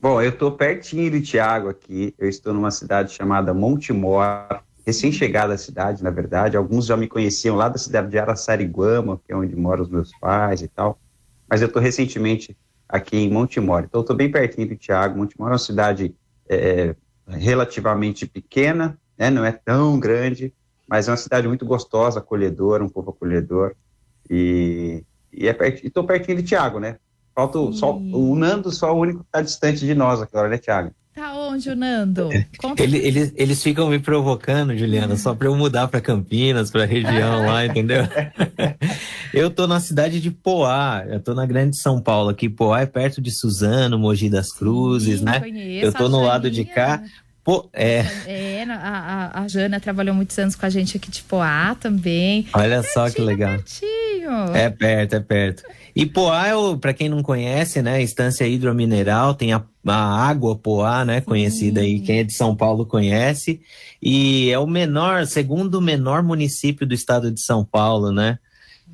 Bom, 0.00 0.20
eu 0.20 0.30
estou 0.30 0.52
pertinho 0.52 1.10
do 1.10 1.20
Tiago 1.20 1.68
aqui. 1.68 2.14
Eu 2.18 2.28
estou 2.28 2.52
numa 2.52 2.70
cidade 2.70 3.12
chamada 3.12 3.54
Montemor, 3.54 4.62
recém-chegada 4.88 5.52
à 5.52 5.58
cidade, 5.58 6.02
na 6.02 6.10
verdade. 6.10 6.56
Alguns 6.56 6.86
já 6.86 6.96
me 6.96 7.06
conheciam 7.06 7.56
lá 7.56 7.68
da 7.68 7.76
cidade 7.76 8.08
de 8.08 8.18
Araçariguama, 8.18 9.20
que 9.22 9.30
é 9.30 9.36
onde 9.36 9.54
moram 9.54 9.82
os 9.82 9.90
meus 9.90 10.10
pais 10.18 10.62
e 10.62 10.68
tal. 10.68 10.98
Mas 11.46 11.60
eu 11.60 11.66
estou 11.66 11.80
recentemente 11.80 12.56
aqui 12.88 13.18
em 13.18 13.30
Montemor. 13.30 13.84
Então, 13.84 14.00
estou 14.00 14.16
bem 14.16 14.30
pertinho 14.30 14.68
do 14.68 14.76
Tiago. 14.76 15.18
Montemor 15.18 15.50
é 15.50 15.52
uma 15.52 15.58
cidade 15.58 16.14
é, 16.48 16.96
relativamente 17.26 18.26
pequena, 18.26 18.98
né? 19.18 19.28
não 19.28 19.44
é 19.44 19.52
tão 19.52 20.00
grande, 20.00 20.54
mas 20.88 21.06
é 21.06 21.10
uma 21.10 21.18
cidade 21.18 21.46
muito 21.46 21.66
gostosa, 21.66 22.20
acolhedora, 22.20 22.82
um 22.82 22.88
povo 22.88 23.10
acolhedor. 23.10 23.74
E, 24.30 25.04
e 25.30 25.48
é 25.48 25.56
estou 25.84 26.04
pertinho 26.04 26.38
do 26.38 26.42
Tiago, 26.42 26.80
né? 26.80 26.96
Falta 27.34 27.58
o, 27.58 27.72
só, 27.74 27.94
o 27.94 28.34
Nando 28.34 28.70
só 28.70 28.88
é 28.88 28.92
o 28.92 28.96
único 28.96 29.20
que 29.20 29.26
está 29.26 29.42
distante 29.42 29.84
de 29.84 29.94
nós 29.94 30.22
agora, 30.22 30.48
né, 30.48 30.56
Thiago? 30.56 30.92
Tá 31.18 31.34
onde 31.34 31.74
Nando? 31.74 32.30
Ele, 32.78 32.96
eles, 32.98 33.32
eles 33.34 33.60
ficam 33.60 33.88
me 33.88 33.98
provocando, 33.98 34.76
Juliana, 34.76 35.16
só 35.16 35.34
para 35.34 35.48
eu 35.48 35.56
mudar 35.56 35.88
para 35.88 36.00
Campinas, 36.00 36.70
para 36.70 36.84
a 36.84 36.86
região 36.86 37.44
lá, 37.44 37.66
entendeu? 37.66 38.04
eu 39.34 39.50
tô 39.50 39.66
na 39.66 39.80
cidade 39.80 40.20
de 40.20 40.30
Poá, 40.30 41.04
eu 41.08 41.18
tô 41.18 41.34
na 41.34 41.44
Grande 41.44 41.76
São 41.76 42.00
Paulo 42.00 42.28
aqui. 42.28 42.48
Poá 42.48 42.82
é 42.82 42.86
perto 42.86 43.20
de 43.20 43.32
Suzano, 43.32 43.98
Mogi 43.98 44.30
das 44.30 44.52
Cruzes, 44.52 45.18
Sim, 45.18 45.24
né? 45.24 45.42
Eu 45.82 45.92
tô 45.92 46.08
no 46.08 46.22
lado 46.22 46.48
de 46.48 46.64
cá. 46.64 47.02
Pô, 47.42 47.68
é. 47.72 48.04
É, 48.26 48.62
a, 48.68 49.32
a, 49.34 49.40
a, 49.40 49.48
Jana 49.48 49.80
trabalhou 49.80 50.14
muitos 50.14 50.38
anos 50.38 50.54
com 50.54 50.66
a 50.66 50.70
gente 50.70 50.98
aqui 50.98 51.10
de 51.10 51.22
Poá 51.22 51.74
também. 51.74 52.46
Olha 52.52 52.74
é 52.74 52.82
só 52.82 53.10
que 53.10 53.22
legal. 53.22 53.56
Pertinho. 53.56 54.54
É 54.54 54.70
perto, 54.70 55.16
é 55.16 55.20
perto. 55.20 55.62
E 55.98 56.06
Poá, 56.06 56.46
é 56.46 56.76
para 56.80 56.94
quem 56.94 57.08
não 57.08 57.24
conhece, 57.24 57.82
né? 57.82 58.00
Estância 58.00 58.46
hidromineral, 58.46 59.34
tem 59.34 59.52
a, 59.52 59.64
a 59.84 60.28
água 60.28 60.54
Poá, 60.54 61.04
né? 61.04 61.20
Conhecida 61.20 61.80
aí, 61.80 61.98
quem 61.98 62.20
é 62.20 62.22
de 62.22 62.32
São 62.32 62.54
Paulo 62.54 62.86
conhece. 62.86 63.60
E 64.00 64.48
é 64.48 64.56
o 64.60 64.66
menor, 64.66 65.26
segundo 65.26 65.80
menor 65.80 66.22
município 66.22 66.86
do 66.86 66.94
estado 66.94 67.32
de 67.32 67.40
São 67.40 67.64
Paulo, 67.64 68.12
né? 68.12 68.38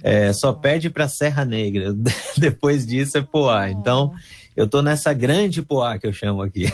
É, 0.03 0.33
só 0.33 0.51
perde 0.55 0.89
para 0.89 1.07
Serra 1.07 1.45
Negra. 1.45 1.95
Depois 2.39 2.87
disso 2.87 3.19
é 3.19 3.21
Poá. 3.21 3.71
Então, 3.71 4.15
eu 4.57 4.67
tô 4.67 4.81
nessa 4.81 5.13
grande 5.13 5.61
Poá 5.61 5.99
que 5.99 6.07
eu 6.07 6.13
chamo 6.13 6.41
aqui. 6.41 6.73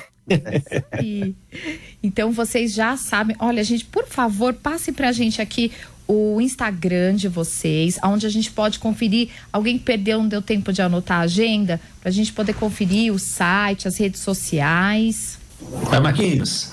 Então 2.01 2.31
vocês 2.31 2.73
já 2.73 2.97
sabem. 2.97 3.35
Olha, 3.41 3.65
gente, 3.65 3.85
por 3.85 4.07
favor, 4.07 4.55
passe 4.55 4.93
pra 4.93 5.11
gente 5.11 5.43
aqui 5.43 5.73
o 6.11 6.41
Instagram 6.41 7.15
de 7.15 7.29
vocês, 7.29 7.97
onde 8.03 8.27
a 8.27 8.29
gente 8.29 8.51
pode 8.51 8.81
conferir. 8.81 9.31
Alguém 9.53 9.79
que 9.79 9.85
perdeu, 9.85 10.19
não 10.19 10.29
deu 10.29 10.43
tempo 10.43 10.73
de 10.73 10.83
anotar 10.83 11.19
a 11.19 11.23
agenda, 11.23 11.81
pra 12.01 12.11
gente 12.11 12.33
poder 12.33 12.53
conferir 12.55 13.15
o 13.15 13.19
site, 13.19 13.87
as 13.87 13.97
redes 13.97 14.21
sociais. 14.21 15.39
Vai, 15.89 16.01
Marquinhos. 16.01 16.73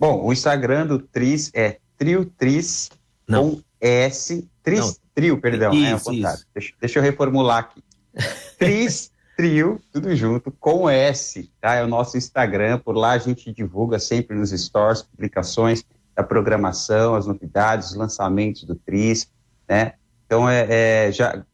Bom, 0.00 0.24
o 0.24 0.32
Instagram 0.32 0.88
do 0.88 0.98
Tris 0.98 1.48
é 1.54 1.78
TrioTris 1.96 2.90
com 3.28 3.60
S. 3.80 4.48
Tris, 4.64 4.80
não. 4.80 4.94
Trio, 5.14 5.40
perdão, 5.40 5.72
isso, 5.72 5.86
é 5.86 5.94
o 5.94 6.00
contrário. 6.00 6.42
Deixa, 6.52 6.72
deixa 6.80 6.98
eu 6.98 7.02
reformular 7.04 7.58
aqui. 7.58 7.84
Tris 8.58 9.12
Trio, 9.36 9.80
tudo 9.92 10.14
junto, 10.16 10.50
com 10.50 10.90
S, 10.90 11.48
tá? 11.60 11.74
É 11.74 11.84
o 11.84 11.86
nosso 11.86 12.18
Instagram, 12.18 12.78
por 12.78 12.96
lá 12.96 13.12
a 13.12 13.18
gente 13.18 13.52
divulga 13.52 14.00
sempre 14.00 14.36
nos 14.36 14.50
stores, 14.50 15.02
publicações 15.02 15.84
da 16.14 16.22
programação, 16.22 17.14
as 17.14 17.26
novidades, 17.26 17.90
os 17.90 17.96
lançamentos 17.96 18.64
do 18.64 18.74
Tris, 18.74 19.30
né? 19.68 19.94
Então, 20.26 20.48
é, 20.48 21.06
é 21.06 21.12
já 21.12 21.44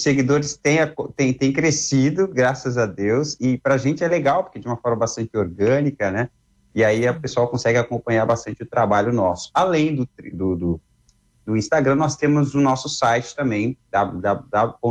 seguidores 0.00 0.56
têm, 0.56 0.78
têm, 1.14 1.32
têm 1.32 1.52
crescido, 1.52 2.26
graças 2.26 2.78
a 2.78 2.86
Deus, 2.86 3.36
e 3.40 3.58
para 3.58 3.74
a 3.74 3.78
gente 3.78 4.02
é 4.02 4.08
legal, 4.08 4.42
porque 4.44 4.58
de 4.58 4.66
uma 4.66 4.76
forma 4.76 4.96
bastante 4.96 5.36
orgânica, 5.36 6.10
né? 6.10 6.30
E 6.74 6.82
aí 6.84 7.06
a 7.06 7.14
pessoa 7.14 7.46
consegue 7.48 7.78
acompanhar 7.78 8.24
bastante 8.26 8.62
o 8.62 8.66
trabalho 8.66 9.12
nosso. 9.12 9.50
Além 9.52 9.94
do, 9.94 10.08
do, 10.32 10.56
do, 10.56 10.80
do 11.44 11.56
Instagram, 11.56 11.96
nós 11.96 12.16
temos 12.16 12.54
o 12.54 12.60
nosso 12.60 12.88
site 12.88 13.34
também, 13.34 13.76
www.tristrio, 13.90 14.90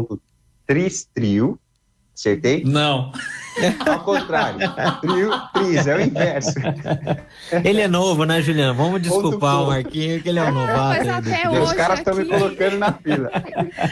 Acertei? 2.19 2.65
Não. 2.65 3.13
Ao 3.87 3.99
contrário. 4.01 4.59
Trio, 4.99 5.31
tris, 5.53 5.87
é 5.87 5.95
o 5.95 6.01
inverso. 6.01 6.53
Ele 7.63 7.79
é 7.79 7.87
novo, 7.87 8.25
né, 8.25 8.41
Juliana? 8.41 8.73
Vamos 8.73 9.01
desculpar 9.01 9.63
o 9.63 9.67
Marquinho, 9.67 10.21
que 10.21 10.27
ele 10.27 10.39
é 10.39 10.43
um 10.43 10.51
novato. 10.51 11.05
Mas 11.05 11.07
até 11.07 11.49
hoje 11.49 11.61
Os 11.61 11.73
caras 11.73 11.99
estão 11.99 12.13
aqui... 12.13 12.23
me 12.23 12.29
colocando 12.29 12.77
na 12.77 12.91
fila. 12.91 13.31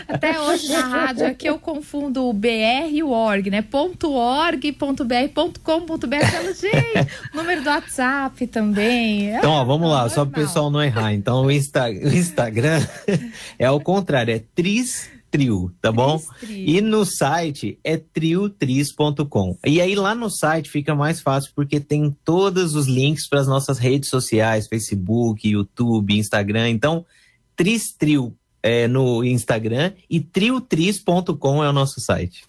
Até 0.10 0.38
hoje 0.42 0.68
na 0.74 0.82
rádio 0.82 1.26
aqui 1.26 1.48
eu 1.48 1.58
confundo 1.58 2.26
o 2.28 2.34
BR 2.34 2.90
e 2.92 3.02
o 3.02 3.12
org, 3.12 3.50
né? 3.50 3.62
Ponto 3.62 4.12
.org, 4.12 4.74
ponto 4.74 5.06
.br, 5.06 5.30
ponto 5.34 5.62
.com, 5.62 5.82
ponto 5.84 6.06
.br, 6.06 6.18
gente, 6.54 7.10
número 7.34 7.64
do 7.64 7.70
WhatsApp 7.70 8.46
também. 8.48 9.36
Então, 9.38 9.52
ó, 9.52 9.64
vamos 9.64 9.90
lá, 9.90 10.10
só 10.10 10.26
para 10.26 10.42
o 10.42 10.46
pessoal 10.46 10.70
não 10.70 10.84
errar. 10.84 11.14
Então, 11.14 11.46
o, 11.46 11.52
Insta... 11.52 11.86
o 11.86 12.14
Instagram 12.14 12.86
é 13.58 13.66
ao 13.66 13.80
contrário, 13.80 14.34
é 14.34 14.42
tris 14.54 15.16
trio, 15.30 15.72
tá 15.82 15.92
bom? 15.92 16.22
E 16.50 16.82
no 16.82 17.06
site 17.06 17.80
é 17.84 17.98
triotris.com. 17.98 19.58
E 19.66 19.82
aí 19.82 19.96
lá 19.96 20.16
no 20.16 20.30
site 20.30 20.70
fica 20.70 20.96
mais 20.96 21.22
fácil 21.22 21.52
porque 21.56 21.80
tem 21.80 22.16
todos 22.24 22.76
os 22.76 22.88
links 22.88 23.28
para 23.28 23.40
as 23.40 23.48
nossas 23.48 23.78
redes 23.78 24.10
sociais, 24.10 24.68
Facebook, 24.68 25.48
YouTube, 25.48 26.18
Instagram. 26.18 26.70
Então, 26.70 27.06
Tris 27.56 27.94
Trio 27.94 28.36
é 28.62 28.88
no 28.88 29.24
Instagram 29.24 29.94
e 30.10 30.20
triotris.com 30.20 31.64
é 31.64 31.70
o 31.70 31.74
nosso 31.74 32.00
site. 32.02 32.44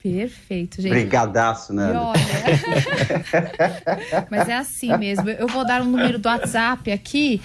Perfeito, 0.00 0.80
gente. 0.80 0.92
Brigadaço, 0.92 1.72
né? 1.72 1.92
Mas 4.30 4.48
é 4.48 4.56
assim 4.56 4.96
mesmo. 4.96 5.28
Eu 5.28 5.48
vou 5.48 5.66
dar 5.66 5.82
um 5.82 5.86
número 5.86 6.20
do 6.20 6.28
WhatsApp 6.28 6.92
aqui. 6.92 7.42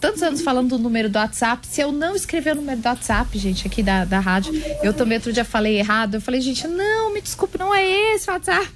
Tantos 0.00 0.22
anos 0.22 0.40
falando 0.40 0.70
do 0.70 0.78
número 0.78 1.10
do 1.10 1.18
WhatsApp. 1.18 1.66
Se 1.66 1.80
eu 1.80 1.90
não 1.90 2.14
escrever 2.14 2.52
o 2.52 2.56
número 2.56 2.80
do 2.80 2.86
WhatsApp, 2.86 3.36
gente, 3.36 3.66
aqui 3.66 3.82
da, 3.82 4.04
da 4.04 4.20
rádio, 4.20 4.52
eu 4.82 4.94
também 4.94 5.18
outro 5.18 5.32
dia 5.32 5.44
falei 5.44 5.78
errado. 5.78 6.14
Eu 6.14 6.20
falei, 6.20 6.40
gente, 6.40 6.66
não, 6.68 7.12
me 7.12 7.20
desculpe, 7.20 7.58
não 7.58 7.74
é 7.74 8.14
esse 8.14 8.30
o 8.30 8.32
WhatsApp. 8.32 8.70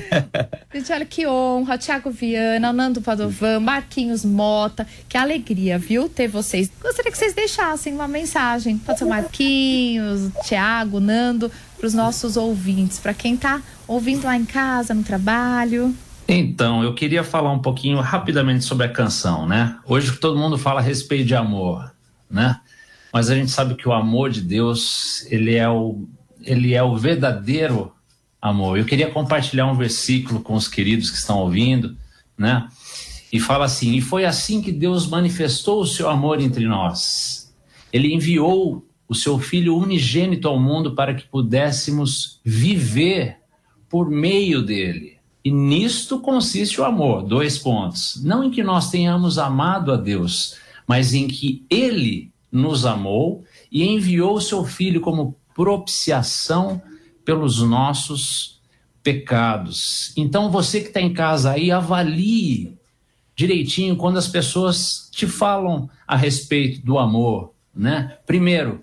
gente, 0.72 0.92
olha 0.92 1.06
que 1.06 1.26
honra. 1.26 1.78
Tiago 1.78 2.10
Viana, 2.10 2.70
Nando 2.70 3.00
Padovan, 3.00 3.60
Marquinhos 3.60 4.24
Mota. 4.24 4.86
Que 5.08 5.16
alegria, 5.16 5.78
viu, 5.78 6.08
ter 6.08 6.28
vocês. 6.28 6.70
Gostaria 6.80 7.10
que 7.10 7.18
vocês 7.18 7.32
deixassem 7.32 7.94
uma 7.94 8.06
mensagem. 8.06 8.76
Pode 8.76 8.98
ser 8.98 9.06
Marquinhos, 9.06 10.30
Tiago, 10.44 11.00
Nando 11.00 11.50
para 11.82 11.88
os 11.88 11.94
nossos 11.94 12.36
ouvintes, 12.36 13.00
para 13.00 13.12
quem 13.12 13.34
está 13.34 13.60
ouvindo 13.88 14.24
lá 14.24 14.36
em 14.36 14.44
casa, 14.44 14.94
no 14.94 15.02
trabalho? 15.02 15.92
Então, 16.28 16.84
eu 16.84 16.94
queria 16.94 17.24
falar 17.24 17.50
um 17.50 17.58
pouquinho 17.58 17.98
rapidamente 17.98 18.64
sobre 18.64 18.86
a 18.86 18.88
canção, 18.88 19.48
né? 19.48 19.76
Hoje 19.84 20.16
todo 20.18 20.38
mundo 20.38 20.56
fala 20.56 20.78
a 20.78 20.82
respeito 20.82 21.24
de 21.24 21.34
amor, 21.34 21.92
né? 22.30 22.60
Mas 23.12 23.30
a 23.30 23.34
gente 23.34 23.50
sabe 23.50 23.74
que 23.74 23.88
o 23.88 23.92
amor 23.92 24.30
de 24.30 24.40
Deus, 24.40 25.26
ele 25.28 25.56
é 25.56 25.68
o, 25.68 26.06
ele 26.42 26.72
é 26.72 26.82
o 26.84 26.96
verdadeiro 26.96 27.92
amor. 28.40 28.78
Eu 28.78 28.84
queria 28.84 29.10
compartilhar 29.10 29.66
um 29.66 29.74
versículo 29.74 30.38
com 30.38 30.54
os 30.54 30.68
queridos 30.68 31.10
que 31.10 31.18
estão 31.18 31.40
ouvindo, 31.40 31.96
né? 32.38 32.68
E 33.32 33.40
fala 33.40 33.64
assim: 33.64 33.96
E 33.96 34.00
foi 34.00 34.24
assim 34.24 34.62
que 34.62 34.70
Deus 34.70 35.08
manifestou 35.08 35.80
o 35.80 35.86
seu 35.86 36.08
amor 36.08 36.40
entre 36.40 36.64
nós. 36.64 37.52
Ele 37.92 38.14
enviou 38.14 38.86
o 39.12 39.14
seu 39.14 39.38
Filho 39.38 39.76
unigênito 39.76 40.48
ao 40.48 40.58
mundo 40.58 40.94
para 40.94 41.14
que 41.14 41.26
pudéssemos 41.26 42.40
viver 42.42 43.36
por 43.86 44.10
meio 44.10 44.62
dele. 44.62 45.18
E 45.44 45.50
nisto 45.50 46.18
consiste 46.18 46.80
o 46.80 46.84
amor. 46.84 47.22
Dois 47.22 47.58
pontos. 47.58 48.22
Não 48.24 48.42
em 48.42 48.50
que 48.50 48.62
nós 48.62 48.90
tenhamos 48.90 49.38
amado 49.38 49.92
a 49.92 49.96
Deus, 49.96 50.56
mas 50.86 51.12
em 51.12 51.28
que 51.28 51.62
ele 51.68 52.32
nos 52.50 52.86
amou 52.86 53.44
e 53.70 53.84
enviou 53.84 54.36
o 54.36 54.40
seu 54.40 54.64
Filho 54.64 55.02
como 55.02 55.36
propiciação 55.54 56.80
pelos 57.22 57.60
nossos 57.60 58.62
pecados. 59.02 60.14
Então 60.16 60.50
você 60.50 60.80
que 60.80 60.88
está 60.88 61.02
em 61.02 61.12
casa 61.12 61.50
aí, 61.52 61.70
avalie 61.70 62.78
direitinho 63.36 63.94
quando 63.94 64.16
as 64.16 64.28
pessoas 64.28 65.10
te 65.12 65.26
falam 65.26 65.90
a 66.06 66.16
respeito 66.16 66.82
do 66.82 66.98
amor, 66.98 67.52
né? 67.74 68.16
Primeiro, 68.26 68.82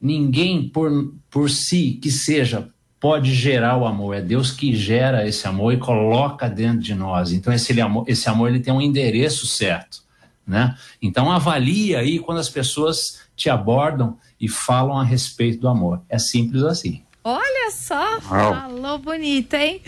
ninguém 0.00 0.68
por, 0.68 1.14
por 1.30 1.50
si 1.50 1.98
que 2.00 2.10
seja 2.10 2.68
pode 3.00 3.32
gerar 3.32 3.76
o 3.76 3.86
amor, 3.86 4.16
é 4.16 4.20
Deus 4.20 4.50
que 4.50 4.74
gera 4.74 5.26
esse 5.26 5.46
amor 5.46 5.72
e 5.72 5.78
coloca 5.78 6.48
dentro 6.48 6.80
de 6.80 6.94
nós. 6.94 7.32
Então 7.32 7.52
esse 7.52 7.80
amor, 7.80 8.04
esse 8.08 8.28
amor 8.28 8.48
ele 8.48 8.60
tem 8.60 8.72
um 8.72 8.80
endereço 8.80 9.46
certo, 9.46 10.02
né? 10.46 10.76
Então 11.00 11.30
avalie 11.30 11.94
aí 11.94 12.18
quando 12.18 12.38
as 12.38 12.48
pessoas 12.48 13.20
te 13.36 13.48
abordam 13.48 14.18
e 14.40 14.48
falam 14.48 14.98
a 14.98 15.04
respeito 15.04 15.60
do 15.60 15.68
amor. 15.68 16.02
É 16.08 16.18
simples 16.18 16.64
assim. 16.64 17.02
Olha 17.30 17.70
só, 17.72 18.22
falou 18.22 18.98
bonito, 18.98 19.52
hein? 19.52 19.82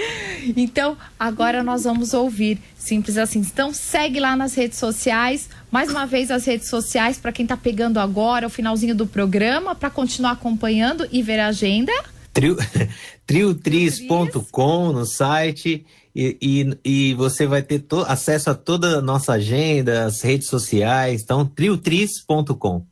Então, 0.54 0.94
agora 1.18 1.62
nós 1.62 1.84
vamos 1.84 2.12
ouvir. 2.12 2.60
Simples 2.76 3.16
assim. 3.16 3.38
Então, 3.38 3.72
segue 3.72 4.20
lá 4.20 4.36
nas 4.36 4.54
redes 4.54 4.78
sociais. 4.78 5.48
Mais 5.70 5.88
uma 5.88 6.04
vez, 6.06 6.30
as 6.30 6.44
redes 6.44 6.68
sociais, 6.68 7.16
para 7.16 7.32
quem 7.32 7.44
está 7.44 7.56
pegando 7.56 7.98
agora, 7.98 8.46
o 8.46 8.50
finalzinho 8.50 8.94
do 8.94 9.06
programa, 9.06 9.74
para 9.74 9.88
continuar 9.88 10.32
acompanhando 10.32 11.08
e 11.10 11.22
ver 11.22 11.40
a 11.40 11.46
agenda. 11.46 11.90
Trio, 12.30 12.58
triotris.com 13.26 14.92
no 14.92 15.06
site. 15.06 15.86
E, 16.14 16.36
e, 16.42 16.78
e, 16.84 17.14
você 17.14 17.46
vai 17.46 17.62
ter 17.62 17.78
to, 17.78 18.04
acesso 18.06 18.50
a 18.50 18.54
toda 18.54 18.98
a 18.98 19.00
nossa 19.00 19.32
agenda, 19.32 20.04
as 20.04 20.20
redes 20.20 20.48
sociais. 20.48 21.22
Então, 21.22 21.46
triotris.com. 21.46 22.84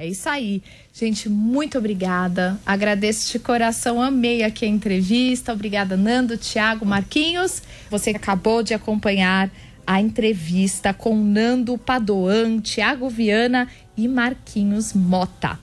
É 0.00 0.06
isso 0.06 0.30
aí. 0.30 0.62
Gente, 0.94 1.28
muito 1.28 1.76
obrigada. 1.76 2.58
Agradeço 2.64 3.30
de 3.30 3.38
coração, 3.38 4.00
amei 4.00 4.42
aqui 4.42 4.64
a 4.64 4.68
entrevista. 4.68 5.52
Obrigada, 5.52 5.94
Nando, 5.94 6.38
Thiago, 6.38 6.86
Marquinhos. 6.86 7.62
Você 7.90 8.08
acabou 8.08 8.62
de 8.62 8.72
acompanhar 8.72 9.50
a 9.86 10.00
entrevista 10.00 10.94
com 10.94 11.14
Nando 11.14 11.76
Padoan, 11.76 12.60
Thiago 12.60 13.10
Viana 13.10 13.68
e 13.94 14.08
Marquinhos 14.08 14.94
Mota. 14.94 15.58